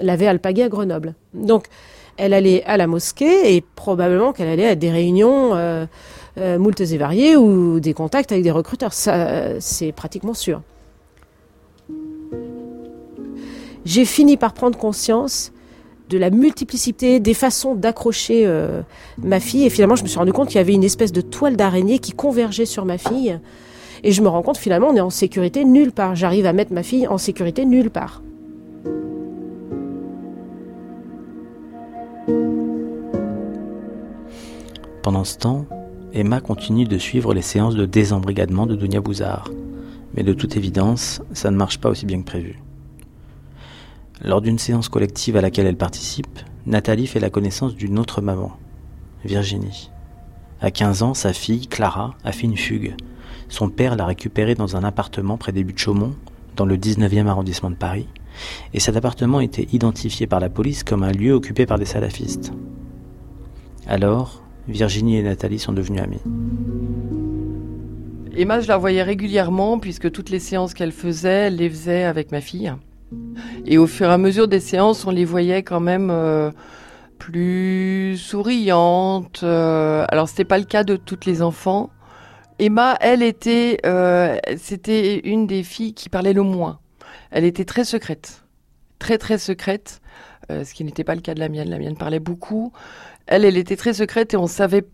l'avaient 0.00 0.26
alpaguée 0.28 0.62
à 0.62 0.68
Grenoble. 0.68 1.14
Donc 1.34 1.66
elle 2.16 2.32
allait 2.32 2.62
à 2.64 2.76
la 2.76 2.86
mosquée 2.86 3.56
et 3.56 3.60
probablement 3.60 4.32
qu'elle 4.32 4.48
allait 4.48 4.68
à 4.68 4.74
des 4.76 4.90
réunions 4.90 5.54
euh, 6.38 6.58
moultes 6.58 6.80
et 6.80 6.96
variées 6.96 7.36
ou 7.36 7.80
des 7.80 7.94
contacts 7.94 8.32
avec 8.32 8.44
des 8.44 8.50
recruteurs. 8.50 8.92
Ça, 8.92 9.60
c'est 9.60 9.92
pratiquement 9.92 10.34
sûr. 10.34 10.62
J'ai 13.84 14.04
fini 14.04 14.36
par 14.36 14.52
prendre 14.52 14.76
conscience 14.76 15.52
de 16.08 16.18
la 16.18 16.30
multiplicité 16.30 17.20
des 17.20 17.34
façons 17.34 17.74
d'accrocher 17.74 18.42
euh, 18.46 18.82
ma 19.18 19.40
fille 19.40 19.64
et 19.64 19.70
finalement 19.70 19.96
je 19.96 20.02
me 20.02 20.08
suis 20.08 20.18
rendu 20.18 20.32
compte 20.32 20.48
qu'il 20.48 20.56
y 20.56 20.60
avait 20.60 20.74
une 20.74 20.84
espèce 20.84 21.12
de 21.12 21.20
toile 21.20 21.56
d'araignée 21.56 21.98
qui 21.98 22.12
convergeait 22.12 22.66
sur 22.66 22.84
ma 22.84 22.98
fille 22.98 23.38
et 24.02 24.12
je 24.12 24.22
me 24.22 24.28
rends 24.28 24.42
compte 24.42 24.56
finalement 24.56 24.88
on 24.88 24.96
est 24.96 25.00
en 25.00 25.10
sécurité 25.10 25.64
nulle 25.64 25.92
part. 25.92 26.14
J'arrive 26.14 26.46
à 26.46 26.52
mettre 26.52 26.72
ma 26.72 26.82
fille 26.82 27.06
en 27.06 27.18
sécurité 27.18 27.64
nulle 27.64 27.90
part. 27.90 28.22
Pendant 35.02 35.22
ce 35.22 35.38
temps, 35.38 35.66
Emma 36.16 36.40
continue 36.40 36.86
de 36.86 36.96
suivre 36.96 37.34
les 37.34 37.42
séances 37.42 37.74
de 37.74 37.84
désembrigadement 37.84 38.64
de 38.64 38.74
Dunia 38.74 39.02
Bouzard. 39.02 39.50
Mais 40.14 40.22
de 40.22 40.32
toute 40.32 40.56
évidence, 40.56 41.20
ça 41.34 41.50
ne 41.50 41.58
marche 41.58 41.78
pas 41.78 41.90
aussi 41.90 42.06
bien 42.06 42.20
que 42.20 42.26
prévu. 42.26 42.58
Lors 44.24 44.40
d'une 44.40 44.58
séance 44.58 44.88
collective 44.88 45.36
à 45.36 45.42
laquelle 45.42 45.66
elle 45.66 45.76
participe, 45.76 46.38
Nathalie 46.64 47.06
fait 47.06 47.20
la 47.20 47.28
connaissance 47.28 47.74
d'une 47.74 47.98
autre 47.98 48.22
maman, 48.22 48.52
Virginie. 49.26 49.90
À 50.62 50.70
15 50.70 51.02
ans, 51.02 51.12
sa 51.12 51.34
fille, 51.34 51.66
Clara, 51.66 52.14
a 52.24 52.32
fait 52.32 52.46
une 52.46 52.56
fugue. 52.56 52.96
Son 53.50 53.68
père 53.68 53.94
l'a 53.94 54.06
récupérée 54.06 54.54
dans 54.54 54.74
un 54.74 54.84
appartement 54.84 55.36
près 55.36 55.52
des 55.52 55.64
buttes 55.64 55.78
Chaumont, 55.78 56.14
dans 56.56 56.64
le 56.64 56.78
19e 56.78 57.26
arrondissement 57.26 57.70
de 57.70 57.76
Paris, 57.76 58.08
et 58.72 58.80
cet 58.80 58.96
appartement 58.96 59.40
était 59.40 59.68
identifié 59.70 60.26
par 60.26 60.40
la 60.40 60.48
police 60.48 60.82
comme 60.82 61.02
un 61.02 61.12
lieu 61.12 61.34
occupé 61.34 61.66
par 61.66 61.78
des 61.78 61.84
salafistes. 61.84 62.54
Alors, 63.86 64.45
Virginie 64.68 65.18
et 65.18 65.22
Nathalie 65.22 65.58
sont 65.58 65.72
devenues 65.72 66.00
amies. 66.00 66.20
Emma, 68.36 68.60
je 68.60 68.68
la 68.68 68.76
voyais 68.76 69.02
régulièrement 69.02 69.78
puisque 69.78 70.10
toutes 70.10 70.30
les 70.30 70.40
séances 70.40 70.74
qu'elle 70.74 70.92
faisait, 70.92 71.46
elle 71.46 71.56
les 71.56 71.70
faisait 71.70 72.04
avec 72.04 72.32
ma 72.32 72.40
fille. 72.40 72.72
Et 73.64 73.78
au 73.78 73.86
fur 73.86 74.08
et 74.08 74.12
à 74.12 74.18
mesure 74.18 74.48
des 74.48 74.60
séances, 74.60 75.06
on 75.06 75.10
les 75.10 75.24
voyait 75.24 75.62
quand 75.62 75.80
même 75.80 76.10
euh, 76.10 76.50
plus 77.18 78.16
souriantes. 78.18 79.40
euh, 79.42 80.04
alors, 80.08 80.28
c'était 80.28 80.44
pas 80.44 80.58
le 80.58 80.64
cas 80.64 80.84
de 80.84 80.96
toutes 80.96 81.24
les 81.24 81.42
enfants. 81.42 81.90
Emma, 82.58 82.96
elle 83.00 83.22
était, 83.22 83.78
euh, 83.86 84.36
c'était 84.56 85.20
une 85.20 85.46
des 85.46 85.62
filles 85.62 85.94
qui 85.94 86.08
parlait 86.08 86.32
le 86.32 86.42
moins. 86.42 86.78
Elle 87.30 87.44
était 87.44 87.64
très 87.64 87.84
secrète, 87.84 88.44
très 88.98 89.18
très 89.18 89.38
secrète, 89.38 90.00
euh, 90.50 90.64
ce 90.64 90.74
qui 90.74 90.84
n'était 90.84 91.04
pas 91.04 91.14
le 91.14 91.20
cas 91.20 91.34
de 91.34 91.40
la 91.40 91.48
mienne. 91.48 91.68
La 91.68 91.78
mienne 91.78 91.96
parlait 91.96 92.20
beaucoup. 92.20 92.72
Elle, 93.26 93.44
elle 93.44 93.56
était 93.56 93.76
très 93.76 93.94
secrète 93.94 94.34
et 94.34 94.36
on 94.36 94.46
savait, 94.46 94.86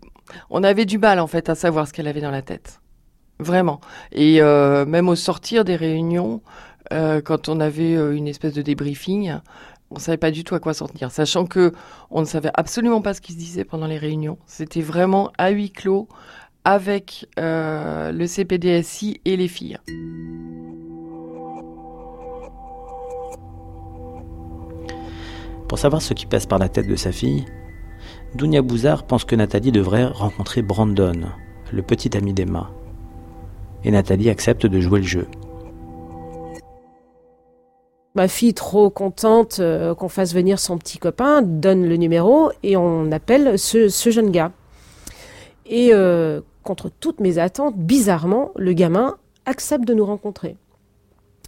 on 0.49 0.63
avait 0.63 0.85
du 0.85 0.97
mal 0.97 1.19
en 1.19 1.27
fait 1.27 1.49
à 1.49 1.55
savoir 1.55 1.87
ce 1.87 1.93
qu'elle 1.93 2.07
avait 2.07 2.21
dans 2.21 2.31
la 2.31 2.41
tête. 2.41 2.79
Vraiment. 3.39 3.81
Et 4.11 4.41
euh, 4.41 4.85
même 4.85 5.09
au 5.09 5.15
sortir 5.15 5.65
des 5.65 5.75
réunions, 5.75 6.41
euh, 6.91 7.21
quand 7.21 7.49
on 7.49 7.59
avait 7.59 7.93
une 7.93 8.27
espèce 8.27 8.53
de 8.53 8.61
débriefing, 8.61 9.35
on 9.91 9.99
savait 9.99 10.17
pas 10.17 10.31
du 10.31 10.43
tout 10.43 10.55
à 10.55 10.59
quoi 10.59 10.73
s'en 10.73 10.87
tenir, 10.87 11.11
sachant 11.11 11.45
que 11.45 11.73
on 12.09 12.21
ne 12.21 12.25
savait 12.25 12.51
absolument 12.53 13.01
pas 13.01 13.13
ce 13.13 13.21
qui 13.21 13.33
se 13.33 13.37
disait 13.37 13.63
pendant 13.63 13.87
les 13.87 13.97
réunions. 13.97 14.37
C'était 14.45 14.81
vraiment 14.81 15.31
à 15.37 15.49
huis 15.49 15.71
clos 15.71 16.07
avec 16.65 17.27
le 17.37 18.25
CPDSI 18.25 19.21
et 19.25 19.37
les 19.37 19.47
filles. 19.47 19.77
Pour 25.73 25.79
savoir 25.79 26.03
ce 26.03 26.13
qui 26.13 26.27
passe 26.27 26.45
par 26.45 26.59
la 26.59 26.69
tête 26.69 26.87
de 26.87 26.95
sa 26.95 27.11
fille, 27.11 27.45
Dunia 28.35 28.61
Bouzard 28.61 29.07
pense 29.07 29.25
que 29.25 29.35
Nathalie 29.35 29.71
devrait 29.71 30.05
rencontrer 30.05 30.61
Brandon, 30.61 31.29
le 31.71 31.81
petit 31.81 32.15
ami 32.15 32.31
d'Emma. 32.31 32.69
Et 33.83 33.89
Nathalie 33.89 34.29
accepte 34.29 34.67
de 34.67 34.79
jouer 34.79 34.99
le 34.99 35.07
jeu. 35.07 35.27
Ma 38.13 38.27
fille, 38.27 38.53
trop 38.53 38.91
contente 38.91 39.57
euh, 39.61 39.95
qu'on 39.95 40.09
fasse 40.09 40.35
venir 40.35 40.59
son 40.59 40.77
petit 40.77 40.99
copain, 40.99 41.41
donne 41.41 41.89
le 41.89 41.97
numéro 41.97 42.51
et 42.61 42.77
on 42.77 43.11
appelle 43.11 43.57
ce, 43.57 43.89
jeune 44.11 44.29
gars. 44.29 44.51
Et 45.65 45.89
euh, 45.91 46.41
contre 46.61 46.91
toutes 46.99 47.19
mes 47.19 47.39
attentes, 47.39 47.75
bizarrement, 47.77 48.51
le 48.57 48.73
gamin 48.73 49.17
accepte 49.47 49.85
de 49.85 49.95
nous 49.95 50.05
rencontrer. 50.05 50.55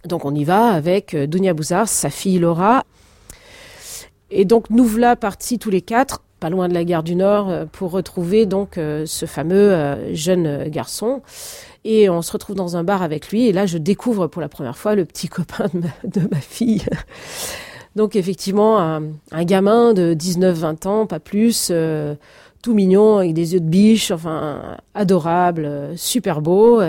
Donc 0.04 0.24
on 0.24 0.34
y 0.34 0.42
va 0.42 0.70
avec 0.70 1.14
euh, 1.14 1.28
Dunia 1.28 1.54
Bouzard, 1.54 1.86
sa 1.86 2.10
fille 2.10 2.40
Laura. 2.40 2.82
Et 4.30 4.44
donc 4.44 4.70
nous 4.70 4.84
voilà 4.84 5.16
partis 5.16 5.58
tous 5.58 5.70
les 5.70 5.82
quatre, 5.82 6.22
pas 6.40 6.50
loin 6.50 6.68
de 6.68 6.74
la 6.74 6.84
gare 6.84 7.02
du 7.02 7.14
Nord, 7.14 7.48
euh, 7.48 7.64
pour 7.70 7.90
retrouver 7.92 8.46
donc 8.46 8.78
euh, 8.78 9.06
ce 9.06 9.26
fameux 9.26 9.72
euh, 9.72 10.14
jeune 10.14 10.68
garçon. 10.68 11.22
Et 11.84 12.10
on 12.10 12.20
se 12.20 12.32
retrouve 12.32 12.56
dans 12.56 12.76
un 12.76 12.84
bar 12.84 13.02
avec 13.02 13.28
lui. 13.28 13.46
Et 13.46 13.52
là, 13.52 13.64
je 13.66 13.78
découvre 13.78 14.26
pour 14.26 14.42
la 14.42 14.48
première 14.48 14.76
fois 14.76 14.94
le 14.94 15.04
petit 15.04 15.28
copain 15.28 15.68
de 16.04 16.20
ma, 16.30 16.40
fille. 16.40 16.84
Donc 17.96 18.14
effectivement, 18.16 18.78
un, 18.78 19.44
gamin 19.44 19.94
de 19.94 20.12
19-20 20.12 20.86
ans, 20.86 21.06
pas 21.06 21.20
plus, 21.20 21.72
tout 22.60 22.74
mignon, 22.74 23.16
avec 23.16 23.32
des 23.32 23.54
yeux 23.54 23.60
de 23.60 23.68
biche, 23.68 24.10
enfin 24.10 24.76
adorable, 24.94 25.92
super 25.96 26.42
beau. 26.42 26.82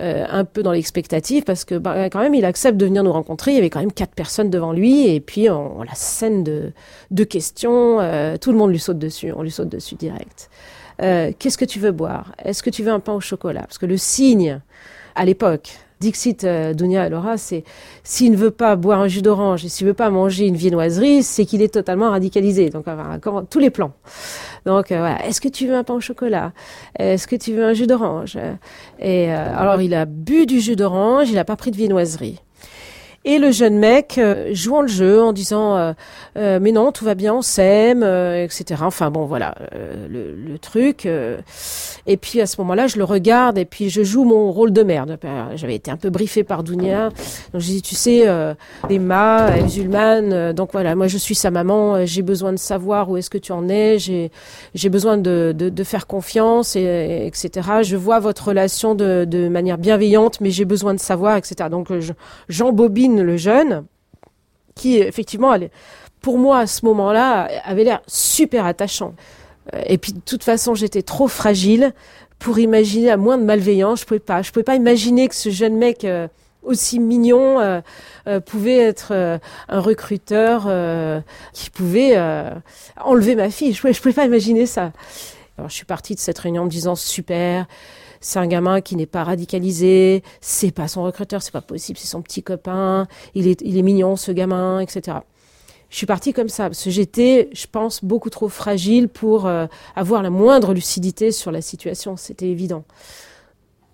Euh, 0.00 0.24
un 0.28 0.44
peu 0.44 0.62
dans 0.62 0.72
l'expectative 0.72 1.44
parce 1.44 1.64
que 1.64 1.74
bah, 1.76 2.08
quand 2.10 2.20
même 2.20 2.34
il 2.34 2.44
accepte 2.44 2.76
de 2.78 2.86
venir 2.86 3.02
nous 3.02 3.12
rencontrer. 3.12 3.52
Il 3.52 3.54
y 3.54 3.58
avait 3.58 3.70
quand 3.70 3.80
même 3.80 3.92
quatre 3.92 4.14
personnes 4.14 4.50
devant 4.50 4.72
lui 4.72 5.08
et 5.08 5.20
puis 5.20 5.50
on, 5.50 5.80
on 5.80 5.82
la 5.82 5.94
scène 5.94 6.42
de, 6.44 6.72
de 7.10 7.24
questions. 7.24 8.00
euh, 8.00 8.36
tout 8.36 8.52
le 8.52 8.58
monde 8.58 8.70
lui 8.70 8.78
saute 8.78 8.98
dessus. 8.98 9.32
On 9.36 9.42
lui 9.42 9.50
saute 9.50 9.68
dessus 9.68 9.94
direct. 9.96 10.48
Euh, 11.02 11.32
Qu'est-ce 11.38 11.58
que 11.58 11.64
tu 11.64 11.78
veux 11.78 11.92
boire? 11.92 12.32
Est-ce 12.42 12.62
que 12.62 12.70
tu 12.70 12.82
veux 12.82 12.92
un 12.92 13.00
pain 13.00 13.12
au 13.14 13.20
chocolat? 13.20 13.62
Parce 13.62 13.78
que 13.78 13.86
le 13.86 13.96
signe 13.96 14.60
à 15.14 15.24
l'époque. 15.24 15.78
Dixit 16.02 16.42
euh, 16.42 16.74
Dunia 16.74 17.06
et 17.06 17.10
Laura, 17.10 17.38
c'est 17.38 17.62
s'il 18.02 18.32
ne 18.32 18.36
veut 18.36 18.50
pas 18.50 18.74
boire 18.74 19.00
un 19.00 19.06
jus 19.06 19.22
d'orange 19.22 19.64
et 19.64 19.68
s'il 19.68 19.86
ne 19.86 19.92
veut 19.92 19.94
pas 19.94 20.10
manger 20.10 20.46
une 20.46 20.56
viennoiserie, 20.56 21.22
c'est 21.22 21.44
qu'il 21.44 21.62
est 21.62 21.72
totalement 21.72 22.10
radicalisé. 22.10 22.70
Donc, 22.70 22.88
enfin, 22.88 23.20
tous 23.48 23.58
les 23.60 23.70
plans. 23.70 23.92
Donc, 24.66 24.90
euh, 24.90 24.98
voilà. 24.98 25.24
Est-ce 25.26 25.40
que 25.40 25.48
tu 25.48 25.68
veux 25.68 25.76
un 25.76 25.84
pain 25.84 25.94
au 25.94 26.00
chocolat? 26.00 26.52
Est-ce 26.98 27.28
que 27.28 27.36
tu 27.36 27.52
veux 27.52 27.64
un 27.64 27.72
jus 27.72 27.86
d'orange? 27.86 28.36
Et 28.98 29.32
euh, 29.32 29.56
alors, 29.56 29.80
il 29.80 29.94
a 29.94 30.04
bu 30.04 30.44
du 30.44 30.60
jus 30.60 30.74
d'orange, 30.74 31.28
il 31.30 31.36
n'a 31.36 31.44
pas 31.44 31.56
pris 31.56 31.70
de 31.70 31.76
viennoiserie. 31.76 32.40
Et 33.24 33.38
le 33.38 33.52
jeune 33.52 33.78
mec 33.78 34.18
euh, 34.18 34.52
jouant 34.52 34.82
le 34.82 34.88
jeu 34.88 35.22
en 35.22 35.32
disant 35.32 35.76
euh, 35.76 35.92
euh, 36.36 36.58
mais 36.60 36.72
non 36.72 36.90
tout 36.90 37.04
va 37.04 37.14
bien 37.14 37.34
on 37.34 37.42
s'aime 37.42 38.02
etc. 38.02 38.82
Enfin 38.84 39.12
bon 39.12 39.26
voilà 39.26 39.54
le, 40.10 40.34
le, 40.34 40.58
truc. 40.58 41.06
et 41.06 42.16
puis 42.16 42.40
à 42.40 42.46
ce 42.46 42.60
moment-là 42.60 42.88
je 42.88 42.98
le 42.98 43.04
regarde 43.04 43.58
et 43.58 43.64
puis 43.64 43.90
je 43.90 44.02
joue 44.02 44.24
mon 44.24 44.50
rôle 44.50 44.72
de 44.72 44.82
merde. 44.82 45.18
J'avais 45.54 45.76
été 45.76 45.90
un 45.90 45.96
peu 45.96 46.10
briefée 46.10 46.42
par 46.42 46.64
Dounia. 46.64 47.10
Donc 47.52 47.62
je 47.62 47.66
dis 47.66 47.82
tu 47.82 47.94
sais 47.94 48.26
Emma 48.90 49.48
elle 49.50 49.60
est 49.60 49.62
musulmane 49.62 50.52
donc 50.52 50.72
voilà 50.72 50.96
moi 50.96 51.06
je 51.06 51.18
suis 51.18 51.34
sa 51.36 51.50
maman 51.50 52.04
j'ai 52.04 52.22
besoin 52.22 52.52
de 52.52 52.58
savoir 52.58 53.08
où 53.08 53.16
est-ce 53.16 53.30
que 53.30 53.38
tu 53.38 53.52
en 53.52 53.68
es 53.68 53.98
j'ai 53.98 54.32
j'ai 54.74 54.88
besoin 54.88 55.16
de, 55.16 55.54
de, 55.56 55.68
de, 55.68 55.84
faire 55.84 56.06
confiance 56.06 56.76
et, 56.76 57.26
etc. 57.26 57.68
Je 57.82 57.96
vois 57.96 58.18
votre 58.18 58.48
relation 58.48 58.94
de, 58.94 59.24
de 59.24 59.48
manière 59.48 59.78
bienveillante 59.78 60.40
mais 60.40 60.50
j'ai 60.50 60.64
besoin 60.64 60.94
de 60.94 61.00
savoir 61.00 61.36
etc. 61.36 61.68
Donc 61.70 61.88
j'embobine 62.48 63.11
le 63.20 63.36
jeune, 63.36 63.84
qui 64.74 64.98
effectivement, 64.98 65.54
pour 66.20 66.38
moi 66.38 66.60
à 66.60 66.66
ce 66.66 66.84
moment-là, 66.86 67.48
avait 67.64 67.84
l'air 67.84 68.00
super 68.06 68.64
attachant. 68.64 69.14
Euh, 69.74 69.82
et 69.86 69.98
puis 69.98 70.12
de 70.12 70.20
toute 70.20 70.44
façon, 70.44 70.74
j'étais 70.74 71.02
trop 71.02 71.28
fragile 71.28 71.92
pour 72.38 72.58
imaginer 72.58 73.10
à 73.10 73.16
moins 73.16 73.38
de 73.38 73.44
malveillance. 73.44 74.00
Je 74.00 74.06
pouvais 74.06 74.20
pas, 74.20 74.42
je 74.42 74.50
pouvais 74.50 74.64
pas 74.64 74.74
imaginer 74.74 75.28
que 75.28 75.34
ce 75.34 75.50
jeune 75.50 75.76
mec 75.76 76.04
euh, 76.04 76.26
aussi 76.62 76.98
mignon 76.98 77.60
euh, 77.60 78.40
pouvait 78.40 78.78
être 78.78 79.12
un 79.68 79.80
recruteur 79.80 80.68
qui 81.52 81.70
pouvait 81.70 82.16
enlever 83.00 83.34
ma 83.34 83.50
fille. 83.50 83.72
Je 83.72 83.80
pouvais, 83.80 83.92
pouvais 83.94 84.12
pas 84.12 84.24
imaginer 84.26 84.66
ça. 84.66 84.92
Alors 85.58 85.68
je 85.68 85.74
suis 85.74 85.84
partie 85.84 86.14
de 86.14 86.20
cette 86.20 86.38
réunion 86.38 86.62
en 86.62 86.64
me 86.66 86.70
disant 86.70 86.94
super, 86.94 87.66
c'est 88.22 88.38
un 88.38 88.46
gamin 88.46 88.80
qui 88.80 88.96
n'est 88.96 89.06
pas 89.06 89.24
radicalisé, 89.24 90.22
c'est 90.40 90.70
pas 90.70 90.88
son 90.88 91.02
recruteur, 91.02 91.42
c'est 91.42 91.52
pas 91.52 91.60
possible, 91.60 91.98
c'est 91.98 92.08
son 92.08 92.22
petit 92.22 92.42
copain, 92.42 93.06
il 93.34 93.46
est, 93.46 93.60
il 93.62 93.76
est 93.76 93.82
mignon 93.82 94.16
ce 94.16 94.32
gamin, 94.32 94.80
etc. 94.80 95.18
Je 95.90 95.98
suis 95.98 96.06
partie 96.06 96.32
comme 96.32 96.48
ça 96.48 96.70
parce 96.70 96.82
que 96.82 96.90
j'étais, 96.90 97.50
je 97.52 97.66
pense, 97.70 98.02
beaucoup 98.02 98.30
trop 98.30 98.48
fragile 98.48 99.10
pour 99.10 99.46
euh, 99.46 99.66
avoir 99.94 100.22
la 100.22 100.30
moindre 100.30 100.72
lucidité 100.72 101.32
sur 101.32 101.52
la 101.52 101.60
situation. 101.60 102.16
C'était 102.16 102.48
évident. 102.48 102.84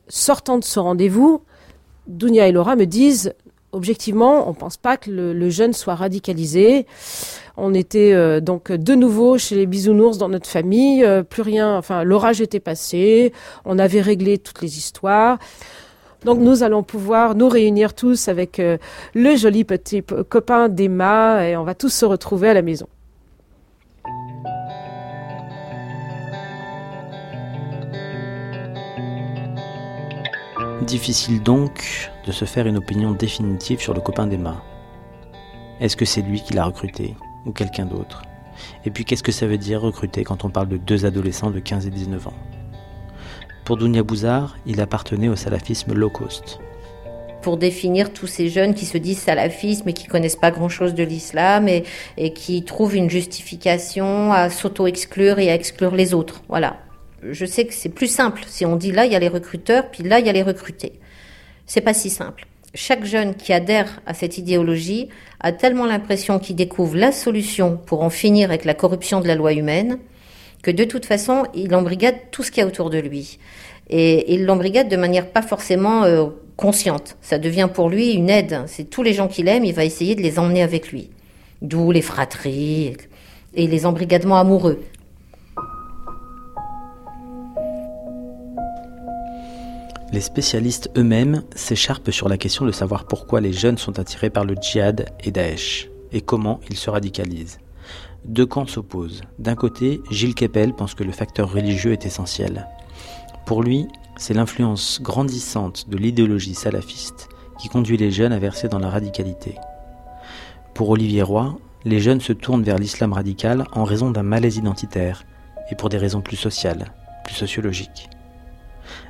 Sortant 0.07 0.59
de 0.59 0.65
ce 0.65 0.79
rendez-vous, 0.79 1.43
Dounia 2.07 2.47
et 2.47 2.53
Laura 2.53 2.77
me 2.77 2.87
disent 2.87 3.35
objectivement, 3.73 4.49
on 4.49 4.53
ne 4.53 4.57
pense 4.57 4.77
pas 4.77 4.97
que 4.97 5.11
le, 5.11 5.51
jeune 5.51 5.73
soit 5.73 5.95
radicalisé. 5.95 6.87
On 7.61 7.75
était 7.75 8.13
euh, 8.13 8.41
donc 8.41 8.71
de 8.71 8.95
nouveau 8.95 9.37
chez 9.37 9.57
les 9.57 9.67
bisounours 9.67 10.17
dans 10.17 10.29
notre 10.29 10.49
famille, 10.49 11.05
euh, 11.05 11.25
plus 11.25 11.43
rien, 11.43 11.77
enfin 11.77 12.05
l'orage 12.05 12.41
était 12.41 12.61
passé, 12.61 13.33
on 13.65 13.81
avait 13.81 14.01
réglé 14.01 14.39
toutes 14.39 14.63
les 14.63 14.79
histoires. 14.79 15.39
Donc 16.25 16.39
nous 16.39 16.63
allons 16.63 16.85
pouvoir 16.85 17.35
nous 17.35 17.49
réunir 17.49 17.95
tous 17.95 18.29
avec 18.29 18.61
euh, 18.61 18.79
le 19.13 19.35
joli 19.35 19.65
petit 19.65 20.05
copain 20.29 20.69
d'Emma 20.69 21.49
et 21.49 21.57
on 21.57 21.65
va 21.65 21.75
tous 21.75 21.89
se 21.89 22.05
retrouver 22.05 22.49
à 22.49 22.55
la 22.55 22.63
maison. 22.63 22.87
Difficile 30.83 31.43
donc 31.43 32.13
de 32.25 32.31
se 32.31 32.45
faire 32.45 32.69
une 32.69 32.77
opinion 32.77 33.11
définitive 33.11 33.81
sur 33.81 33.95
le 33.95 34.01
copain 34.01 34.29
d'Emma. 34.29 34.63
Est-ce 35.81 35.97
que 35.97 36.05
c'est 36.05 36.23
lui 36.23 36.41
qui 36.41 36.55
l'a 36.55 36.65
recruté? 36.65 37.17
Ou 37.47 37.53
quelqu'un 37.53 37.87
d'autre 37.87 38.23
Et 38.85 38.91
puis 38.91 39.05
qu'est-ce 39.05 39.23
que 39.23 39.33
ça 39.33 39.47
veut 39.47 39.59
dire 39.59 39.81
recruter 39.81 40.25
quand 40.25 40.45
on 40.45 40.51
parle 40.51 40.69
de 40.69 40.77
deux 40.77 41.07
adolescents 41.07 41.51
de 41.51 41.61
15 41.61 41.87
et 41.87 41.91
19 41.91 42.29
ans? 42.29 42.35
Pour 43.65 43.77
Dounia 43.77 44.03
Bouzard, 44.03 44.57
il 44.67 44.81
appartenait 44.81 45.29
au 45.29 45.37
salafisme 45.37 45.93
low 45.93 46.09
cost. 46.09 46.59
Pour 47.43 47.59
définir 47.59 48.13
tous 48.13 48.27
ces 48.27 48.49
jeunes 48.49 48.75
qui 48.75 48.87
se 48.87 48.99
disent 48.99 49.19
salafistes 49.19 49.85
mais 49.85 49.93
qui 49.93 50.07
connaissent 50.07 50.37
pas 50.37 50.51
grand-chose 50.51 50.95
de 50.95 51.05
l'islam 51.05 51.69
et, 51.69 51.85
et 52.17 52.33
qui 52.33 52.65
trouvent 52.65 52.97
une 52.97 53.11
justification 53.11 54.33
à 54.33 54.51
s'auto-exclure 54.51 55.39
et 55.39 55.51
à 55.51 55.55
exclure 55.55 55.95
les 55.95 56.15
autres. 56.15 56.43
Voilà. 56.49 56.79
Je 57.23 57.45
sais 57.45 57.67
que 57.67 57.75
c'est 57.75 57.89
plus 57.89 58.07
simple 58.07 58.43
si 58.47 58.65
on 58.65 58.77
dit 58.77 58.93
là 58.93 59.05
il 59.05 59.13
y 59.13 59.17
a 59.17 59.19
les 59.19 59.29
recruteurs 59.29 59.91
puis 59.91 60.03
là 60.03 60.19
il 60.19 60.27
y 60.27 60.31
a 60.31 60.33
les 60.33 60.43
recrutés. 60.43 60.99
C'est 61.67 61.83
pas 61.83 61.95
si 61.95 62.09
simple. 62.09 62.47
Chaque 62.81 63.05
jeune 63.05 63.35
qui 63.35 63.53
adhère 63.53 64.01
à 64.07 64.15
cette 64.15 64.39
idéologie 64.39 65.09
a 65.41 65.51
tellement 65.51 65.85
l'impression 65.85 66.39
qu'il 66.39 66.55
découvre 66.55 66.97
la 66.97 67.11
solution 67.11 67.77
pour 67.77 68.05
en 68.05 68.09
finir 68.09 68.51
avec 68.51 68.65
la 68.65 68.73
corruption 68.73 69.21
de 69.21 69.27
la 69.27 69.35
loi 69.35 69.53
humaine 69.53 69.99
que 70.63 70.71
de 70.71 70.85
toute 70.85 71.05
façon, 71.05 71.43
il 71.55 71.75
embrigade 71.75 72.15
tout 72.31 72.45
ce 72.45 72.53
qu'il 72.53 72.61
y 72.61 72.65
a 72.65 72.69
autour 72.69 72.91
de 72.91 72.99
lui. 72.99 73.41
Et 73.91 74.33
il 74.33 74.45
l'embrigade 74.45 74.89
de 74.89 74.97
manière 74.97 75.27
pas 75.27 75.43
forcément 75.43 76.05
euh, 76.05 76.27
consciente. 76.57 77.17
Ça 77.21 77.39
devient 77.39 77.69
pour 77.75 77.91
lui 77.91 78.13
une 78.13 78.31
aide. 78.31 78.63
C'est 78.67 78.89
tous 78.89 79.03
les 79.03 79.13
gens 79.13 79.27
qu'il 79.27 79.49
aime, 79.49 79.65
il 79.65 79.75
va 79.75 79.85
essayer 79.85 80.15
de 80.15 80.23
les 80.23 80.39
emmener 80.39 80.63
avec 80.63 80.93
lui. 80.93 81.11
D'où 81.61 81.91
les 81.91 82.01
fratries 82.01 82.97
et 83.55 83.67
les 83.67 83.87
embrigadements 83.87 84.39
amoureux. 84.39 84.85
Les 90.11 90.23
spécialistes 90.23 90.91
eux-mêmes 90.97 91.43
s'écharpent 91.55 92.11
sur 92.11 92.31
la 92.31 92.39
question 92.39 92.65
de 92.65 92.73
savoir 92.73 93.05
pourquoi 93.05 93.43
les 93.43 93.53
jeunes 93.53 93.77
sont 93.77 93.99
attirés 93.99 94.31
par 94.31 94.47
le 94.47 94.55
djihad 94.55 95.11
et 95.23 95.31
Daesh, 95.31 95.91
et 96.13 96.23
comment 96.23 96.61
ils 96.71 96.79
se 96.79 96.89
radicalisent. 96.89 97.59
Deux 98.25 98.47
camps 98.47 98.67
s'opposent. 98.67 99.21
D'un 99.39 99.55
côté, 99.55 100.01
Gilles 100.11 100.35
Kepel 100.35 100.73
pense 100.73 100.95
que 100.95 101.05
le 101.05 101.13
facteur 101.13 101.53
religieux 101.53 101.93
est 101.93 102.07
essentiel. 102.07 102.67
Pour 103.45 103.63
lui, 103.63 103.87
c'est 104.17 104.33
l'influence 104.33 105.01
grandissante 105.03 105.91
de 105.91 105.99
l'idéologie 105.99 106.55
salafiste 106.55 107.29
qui 107.59 107.69
conduit 107.69 107.99
les 107.99 108.11
jeunes 108.11 108.33
à 108.33 108.39
verser 108.39 108.69
dans 108.69 108.79
la 108.79 108.89
radicalité. 108.89 109.57
Pour 110.73 110.89
Olivier 110.89 111.23
Roy, 111.23 111.59
les 111.85 112.01
jeunes 112.01 112.21
se 112.21 112.33
tournent 112.33 112.63
vers 112.63 112.79
l'islam 112.79 113.13
radical 113.13 113.67
en 113.73 113.85
raison 113.85 114.11
d'un 114.11 114.23
malaise 114.23 114.57
identitaire 114.57 115.25
et 115.71 115.75
pour 115.75 115.91
des 115.91 115.99
raisons 115.99 116.23
plus 116.23 116.37
sociales, 116.37 116.93
plus 117.25 117.35
sociologiques. 117.35 118.09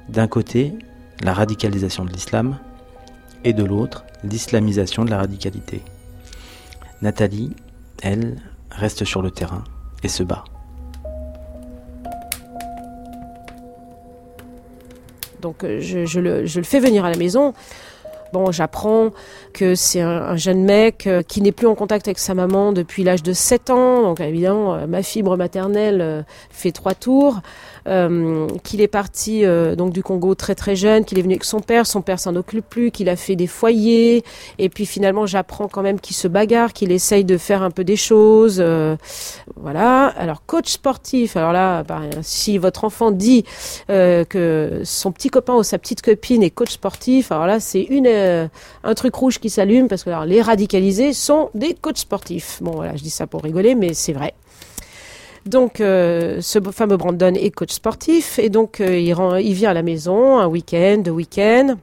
D'un 0.08 0.28
côté, 0.28 0.74
la 1.22 1.34
radicalisation 1.34 2.04
de 2.04 2.12
l'islam, 2.12 2.58
et 3.44 3.52
de 3.52 3.64
l'autre, 3.64 4.04
l'islamisation 4.24 5.04
de 5.04 5.10
la 5.10 5.18
radicalité. 5.18 5.82
Nathalie, 7.02 7.54
elle, 8.02 8.36
reste 8.70 9.04
sur 9.04 9.22
le 9.22 9.30
terrain 9.30 9.64
et 10.02 10.08
se 10.08 10.22
bat. 10.22 10.44
Donc 15.40 15.62
euh, 15.64 15.78
je, 15.80 16.20
le, 16.20 16.46
fais 16.62 16.80
venir 16.80 17.04
à 17.04 17.10
la 17.10 17.16
maison. 17.16 17.54
Bon, 18.32 18.52
j'apprends 18.52 19.10
que 19.54 19.74
c'est 19.74 20.02
un, 20.02 20.36
jeune 20.36 20.62
mec 20.62 21.06
euh, 21.06 21.22
qui 21.22 21.40
n'est 21.40 21.52
plus 21.52 21.66
en 21.66 21.74
contact 21.74 22.08
avec 22.08 22.18
sa 22.18 22.34
maman 22.34 22.72
depuis 22.72 23.02
l'âge 23.02 23.22
de 23.22 23.32
7 23.32 23.70
ans. 23.70 24.02
Donc 24.02 24.20
évidemment, 24.20 24.74
euh, 24.74 24.86
ma 24.86 25.02
fibre 25.02 25.36
maternelle 25.36 26.26
fait 26.50 26.72
trois 26.72 26.94
tours. 26.94 27.40
Euh, 27.86 28.46
qu'il 28.64 28.80
est 28.80 28.88
parti 28.88 29.44
euh, 29.44 29.76
donc 29.76 29.92
du 29.92 30.02
Congo 30.02 30.34
très 30.34 30.54
très 30.54 30.76
jeune, 30.76 31.04
qu'il 31.04 31.18
est 31.18 31.22
venu 31.22 31.34
avec 31.34 31.44
son 31.44 31.60
père, 31.60 31.86
son 31.86 32.02
père 32.02 32.18
s'en 32.18 32.34
occupe 32.36 32.68
plus, 32.68 32.90
qu'il 32.90 33.08
a 33.08 33.16
fait 33.16 33.36
des 33.36 33.46
foyers, 33.46 34.24
et 34.58 34.68
puis 34.68 34.86
finalement 34.86 35.26
j'apprends 35.26 35.68
quand 35.68 35.82
même 35.82 36.00
qu'il 36.00 36.16
se 36.16 36.28
bagarre, 36.28 36.72
qu'il 36.72 36.92
essaye 36.92 37.24
de 37.24 37.36
faire 37.36 37.62
un 37.62 37.70
peu 37.70 37.84
des 37.84 37.96
choses, 37.96 38.58
euh, 38.60 38.96
voilà. 39.56 40.06
Alors 40.18 40.44
coach 40.46 40.68
sportif, 40.68 41.36
alors 41.36 41.52
là, 41.52 41.82
bah, 41.82 42.02
si 42.22 42.58
votre 42.58 42.84
enfant 42.84 43.10
dit 43.10 43.44
que 43.88 44.82
son 44.84 45.12
petit 45.12 45.28
copain 45.28 45.54
ou 45.54 45.62
sa 45.62 45.78
petite 45.78 46.02
copine 46.02 46.42
est 46.42 46.50
coach 46.50 46.72
sportif, 46.72 47.32
alors 47.32 47.46
là 47.46 47.60
c'est 47.60 47.82
une 47.82 48.08
un 48.08 48.94
truc 48.94 49.14
rouge 49.14 49.38
qui 49.38 49.50
s'allume 49.50 49.88
parce 49.88 50.04
que 50.04 50.10
alors, 50.10 50.24
les 50.24 50.42
radicalisés 50.42 51.12
sont 51.12 51.50
des 51.54 51.74
coachs 51.74 51.98
sportifs. 51.98 52.58
Bon 52.62 52.72
voilà, 52.72 52.96
je 52.96 53.02
dis 53.02 53.10
ça 53.10 53.26
pour 53.26 53.42
rigoler, 53.42 53.74
mais 53.74 53.94
c'est 53.94 54.12
vrai. 54.12 54.34
Donc, 55.48 55.80
euh, 55.80 56.42
ce 56.42 56.58
fameux 56.72 56.98
Brandon 56.98 57.32
est 57.34 57.50
coach 57.50 57.72
sportif 57.72 58.38
et 58.38 58.50
donc 58.50 58.82
euh, 58.82 58.98
il, 58.98 59.16
il 59.40 59.54
vient 59.54 59.70
à 59.70 59.74
la 59.74 59.82
maison 59.82 60.38
un 60.38 60.46
week-end, 60.46 60.98
deux 61.02 61.10
week-ends. 61.10 61.76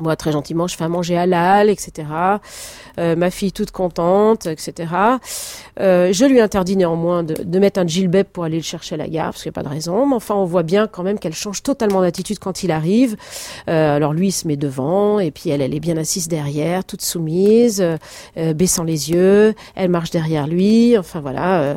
Moi, 0.00 0.16
très 0.16 0.32
gentiment, 0.32 0.66
je 0.66 0.76
fais 0.76 0.84
à 0.84 0.88
manger 0.88 1.16
halal, 1.16 1.70
etc. 1.70 2.08
Euh, 2.98 3.16
ma 3.16 3.30
fille 3.30 3.52
toute 3.52 3.70
contente, 3.70 4.46
etc. 4.46 4.92
Euh, 5.78 6.12
je 6.12 6.24
lui 6.24 6.40
interdis 6.40 6.76
néanmoins 6.76 7.22
de, 7.22 7.34
de, 7.42 7.58
mettre 7.58 7.80
un 7.80 7.86
gilbeb 7.86 8.26
pour 8.26 8.44
aller 8.44 8.56
le 8.56 8.62
chercher 8.62 8.94
à 8.94 8.98
la 8.98 9.08
gare, 9.08 9.30
parce 9.30 9.42
qu'il 9.42 9.50
n'y 9.50 9.54
a 9.54 9.60
pas 9.60 9.68
de 9.68 9.72
raison. 9.72 10.06
Mais 10.06 10.14
enfin, 10.14 10.34
on 10.34 10.44
voit 10.44 10.62
bien 10.62 10.86
quand 10.86 11.02
même 11.02 11.18
qu'elle 11.18 11.34
change 11.34 11.62
totalement 11.62 12.00
d'attitude 12.00 12.38
quand 12.38 12.62
il 12.62 12.70
arrive. 12.70 13.16
Euh, 13.68 13.96
alors 13.96 14.12
lui, 14.12 14.28
il 14.28 14.32
se 14.32 14.46
met 14.48 14.56
devant, 14.56 15.20
et 15.20 15.30
puis 15.30 15.50
elle, 15.50 15.60
elle 15.60 15.74
est 15.74 15.80
bien 15.80 15.96
assise 15.96 16.28
derrière, 16.28 16.84
toute 16.84 17.02
soumise, 17.02 17.84
euh, 18.36 18.54
baissant 18.54 18.84
les 18.84 19.10
yeux. 19.10 19.54
Elle 19.74 19.90
marche 19.90 20.10
derrière 20.10 20.46
lui. 20.46 20.96
Enfin 20.98 21.20
voilà, 21.20 21.60
euh, 21.60 21.74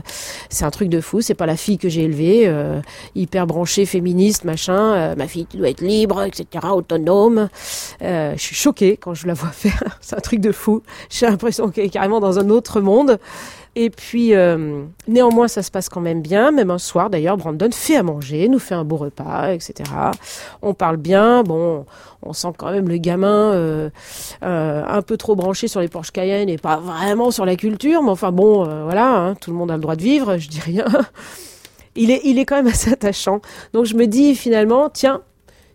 c'est 0.50 0.66
un 0.66 0.72
truc 0.72 0.90
de 0.90 1.02
fou. 1.02 1.22
C'est 1.22 1.34
pas 1.34 1.46
la 1.46 1.58
fille 1.58 1.78
que 1.78 1.90
j'ai 1.90 2.04
élevée, 2.04 2.44
euh, 2.46 2.80
hyper 3.16 3.48
branchée, 3.48 3.86
féministe, 3.86 4.44
machin. 4.44 5.16
ma 5.16 5.28
fille, 5.28 5.46
tu 5.46 5.58
dois 5.58 5.70
être 5.70 5.82
libre, 5.82 6.24
etc., 6.24 6.68
autonome. 6.72 7.50
Je 8.36 8.42
suis 8.42 8.56
choquée 8.56 8.98
quand 8.98 9.14
je 9.14 9.28
la 9.28 9.34
vois 9.34 9.50
faire. 9.52 9.98
c'est 10.02 10.16
un 10.16 10.22
truc 10.22 10.40
de 10.40 10.52
fou. 10.52 10.84
J'ai 11.10 11.26
l'impression 11.26 11.70
qu'elle 11.70 11.86
est 11.86 11.90
carrément 11.90 12.20
dans 12.20 12.40
un 12.40 12.50
autre 12.50 12.82
monde. 12.82 13.20
Et 13.76 13.90
puis, 13.90 14.36
euh, 14.36 14.84
néanmoins, 15.08 15.48
ça 15.48 15.64
se 15.64 15.72
passe 15.72 15.90
quand 15.90 16.02
même 16.02 16.22
bien. 16.22 16.52
Même 16.52 16.70
un 16.70 16.78
soir, 16.78 17.10
d'ailleurs, 17.10 17.38
Brandon 17.38 17.70
fait 17.72 17.96
à 17.96 18.04
manger, 18.04 18.48
nous 18.48 18.60
fait 18.60 18.76
un 18.76 18.84
beau 18.84 18.98
repas, 18.98 19.52
etc. 19.52 19.90
On 20.62 20.76
parle 20.76 20.98
bien. 20.98 21.42
Bon, 21.42 21.86
on 22.22 22.34
sent 22.34 22.50
quand 22.56 22.72
même 22.72 22.88
le 22.88 22.98
gamin 22.98 23.54
euh, 23.54 23.90
euh, 24.44 24.84
un 24.88 25.02
peu 25.02 25.18
trop 25.18 25.36
branché 25.36 25.68
sur 25.68 25.82
les 25.82 25.88
Porsche 25.88 26.12
Cayenne 26.12 26.50
et 26.50 26.60
pas 26.60 26.78
vraiment 26.78 27.32
sur 27.32 27.46
la 27.46 27.56
culture. 27.56 28.04
Mais 28.04 28.12
enfin, 28.12 28.32
bon, 28.32 28.64
voilà, 28.84 29.10
hein, 29.10 29.36
tout 29.36 29.50
le 29.50 29.58
monde 29.58 29.72
a 29.72 29.76
le 29.76 29.82
droit 29.82 29.96
de 29.96 30.04
vivre, 30.04 30.38
je 30.38 30.50
dis 30.50 30.62
rien. 30.62 30.86
il, 31.96 32.12
est, 32.12 32.22
il 32.26 32.38
est 32.38 32.46
quand 32.46 32.56
même 32.56 32.68
assez 32.68 32.92
attachant. 32.92 33.42
Donc, 33.74 33.86
je 33.86 33.96
me 33.96 34.06
dis 34.06 34.36
finalement, 34.36 34.90
tiens, 34.90 35.24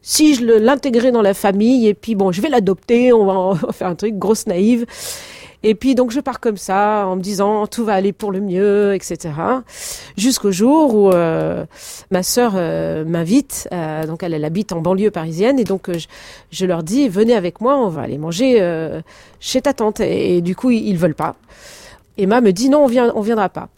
si 0.03 0.35
je 0.35 0.45
l'intégrais 0.45 1.13
dans 1.13 1.23
la 1.23 1.35
famille, 1.35 1.89
et 1.89 1.95
puis 1.95 2.15
bon, 2.15 2.33
je 2.33 2.41
vais 2.41 2.49
l'adopter, 2.49 3.13
on 3.13 3.55
va 3.55 3.73
faire 3.73 3.89
un 3.89 3.95
truc 3.95 4.19
grosse 4.19 4.47
naïve. 4.47 4.87
Et 5.65 5.75
puis 5.75 5.97
donc 5.97 6.13
je 6.13 6.21
pars 6.21 6.39
comme 6.39 6.57
ça 6.57 7.05
en 7.07 7.17
me 7.17 7.21
disant 7.21 7.67
tout 7.67 7.85
va 7.85 7.95
aller 7.95 8.13
pour 8.13 8.31
le 8.31 8.41
mieux, 8.41 8.95
etc. 8.95 9.31
Jusqu'au 10.17 10.53
jour 10.53 10.95
où 10.95 11.11
euh, 11.11 11.65
ma 12.13 12.23
sœur 12.23 12.53
euh, 12.55 13.05
m'invite, 13.05 13.69
euh, 13.73 14.07
donc 14.07 14.23
elle, 14.23 14.45
habite 14.45 14.73
en 14.73 14.81
banlieue 14.81 15.11
parisienne, 15.11 15.59
et 15.59 15.65
donc 15.65 15.91
je, 15.91 16.07
je, 16.53 16.65
leur 16.65 16.85
dis 16.85 17.09
venez 17.09 17.35
avec 17.35 17.61
moi, 17.61 17.77
on 17.77 17.89
va 17.89 18.03
aller 18.03 18.19
manger 18.19 18.63
chez 19.41 19.61
ta 19.61 19.73
tante. 19.73 19.99
Et, 19.99 20.41
du 20.43 20.55
coup 20.55 20.71
ils, 20.71 20.91
ils 20.91 20.97
veulent 20.97 21.17
pas. 21.17 21.35
Emma 22.17 22.41
me 22.41 22.53
dit 22.53 22.69
non, 22.69 22.85
on 22.85 22.87
vient, 22.87 23.13
on 23.17 23.21
viendra 23.21 23.49
pas. 23.49 23.69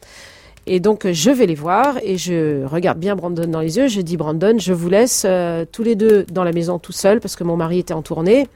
Et 0.73 0.79
donc 0.79 1.11
je 1.11 1.31
vais 1.31 1.47
les 1.47 1.57
voir 1.57 1.99
et 2.03 2.17
je 2.17 2.65
regarde 2.65 2.99
bien 2.99 3.17
Brandon 3.17 3.47
dans 3.47 3.61
les 3.61 3.77
yeux. 3.77 3.89
Je 3.89 4.01
dis 4.01 4.17
Brandon, 4.17 4.57
je 4.57 4.73
vous 4.73 4.89
laisse 4.89 5.27
tous 5.73 5.83
les 5.83 5.97
deux 5.97 6.25
dans 6.31 6.45
la 6.45 6.53
maison 6.53 6.79
tout 6.79 6.93
seul 6.93 7.19
parce 7.19 7.35
que 7.35 7.43
mon 7.43 7.57
mari 7.57 7.81
était 7.81 7.93
en 7.93 8.03
tournée 8.03 8.47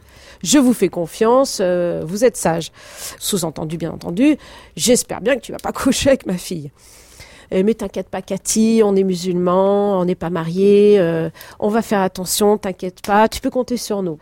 je 0.44 0.59
vous 0.59 0.74
fais 0.74 0.88
confiance, 0.88 1.59
euh, 1.61 2.03
vous 2.05 2.24
êtes 2.24 2.37
sage. 2.37 2.70
Sous-entendu, 3.18 3.79
bien 3.79 3.90
entendu, 3.90 4.37
j'espère 4.77 5.20
bien 5.20 5.37
que 5.37 5.40
tu 5.40 5.53
vas 5.53 5.59
pas 5.59 5.72
coucher 5.72 6.11
avec 6.11 6.27
ma 6.27 6.37
fille. 6.37 6.70
Euh, 7.53 7.62
mais 7.64 7.74
t'inquiète 7.74 8.09
pas, 8.09 8.22
Cathy, 8.22 8.83
on 8.85 8.94
est 8.94 9.03
musulmans, 9.03 9.98
on 9.98 10.05
n'est 10.05 10.14
pas 10.14 10.31
mariés, 10.31 10.98
euh, 10.98 11.31
on 11.59 11.68
va 11.68 11.83
faire 11.83 12.00
attention, 12.00 12.59
t'inquiète 12.59 13.00
pas, 13.03 13.29
tu 13.29 13.40
peux 13.40 13.50
compter 13.50 13.77
sur 13.77 14.03
nous. 14.03 14.18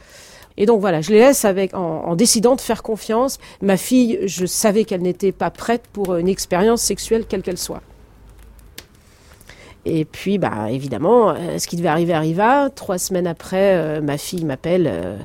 Et 0.56 0.66
donc 0.66 0.80
voilà, 0.80 1.00
je 1.00 1.10
les 1.10 1.18
laisse 1.18 1.44
avec, 1.44 1.74
en, 1.74 2.14
décidant 2.16 2.56
de 2.56 2.60
faire 2.60 2.82
confiance. 2.82 3.38
Ma 3.60 3.76
fille, 3.76 4.18
je 4.24 4.46
savais 4.46 4.84
qu'elle 4.84 5.02
n'était 5.02 5.32
pas 5.32 5.50
prête 5.50 5.82
pour 5.92 6.16
une 6.16 6.28
expérience 6.28 6.82
sexuelle 6.82 7.24
quelle 7.28 7.42
qu'elle 7.42 7.58
soit. 7.58 7.82
Et 9.84 10.04
puis, 10.04 10.38
bah, 10.38 10.70
évidemment, 10.70 11.30
euh, 11.30 11.58
ce 11.58 11.66
qui 11.66 11.76
devait 11.76 11.88
arriver 11.88 12.12
arriva. 12.12 12.70
Trois 12.70 12.98
semaines 12.98 13.26
après, 13.26 13.74
euh, 13.74 14.00
ma 14.00 14.16
fille 14.16 14.44
m'appelle, 14.44 14.86
euh, 14.86 15.18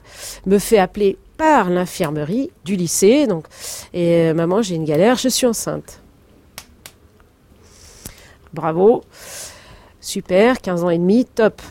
me 0.47 0.57
fait 0.57 0.79
appeler 0.79 1.17
par 1.37 1.69
l'infirmerie 1.69 2.49
du 2.65 2.75
lycée. 2.75 3.27
Donc, 3.27 3.45
et 3.93 4.33
maman, 4.33 4.63
j'ai 4.63 4.75
une 4.75 4.85
galère, 4.85 5.15
je 5.15 5.29
suis 5.29 5.45
enceinte. 5.45 6.01
Bravo, 8.53 9.03
super, 10.01 10.59
15 10.59 10.83
ans 10.83 10.89
et 10.89 10.97
demi, 10.97 11.25
top. 11.25 11.61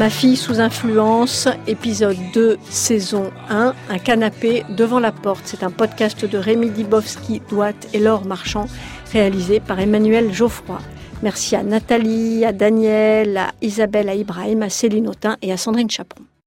Ma 0.00 0.08
fille 0.08 0.38
sous 0.38 0.60
influence, 0.60 1.46
épisode 1.66 2.16
2, 2.32 2.56
saison 2.70 3.30
1, 3.50 3.74
un 3.90 3.98
canapé 3.98 4.64
devant 4.70 4.98
la 4.98 5.12
porte. 5.12 5.42
C'est 5.44 5.62
un 5.62 5.70
podcast 5.70 6.24
de 6.24 6.38
Rémi 6.38 6.70
Dibowski, 6.70 7.42
Douat 7.50 7.74
et 7.92 7.98
Laure 7.98 8.24
Marchand, 8.24 8.66
réalisé 9.12 9.60
par 9.60 9.78
Emmanuel 9.78 10.32
Geoffroy. 10.32 10.78
Merci 11.22 11.54
à 11.54 11.62
Nathalie, 11.62 12.46
à 12.46 12.52
Daniel, 12.54 13.36
à 13.36 13.52
Isabelle, 13.60 14.08
à 14.08 14.14
Ibrahim, 14.14 14.62
à 14.62 14.70
Céline 14.70 15.06
Autin 15.06 15.36
et 15.42 15.52
à 15.52 15.58
Sandrine 15.58 15.90
Chaperon. 15.90 16.29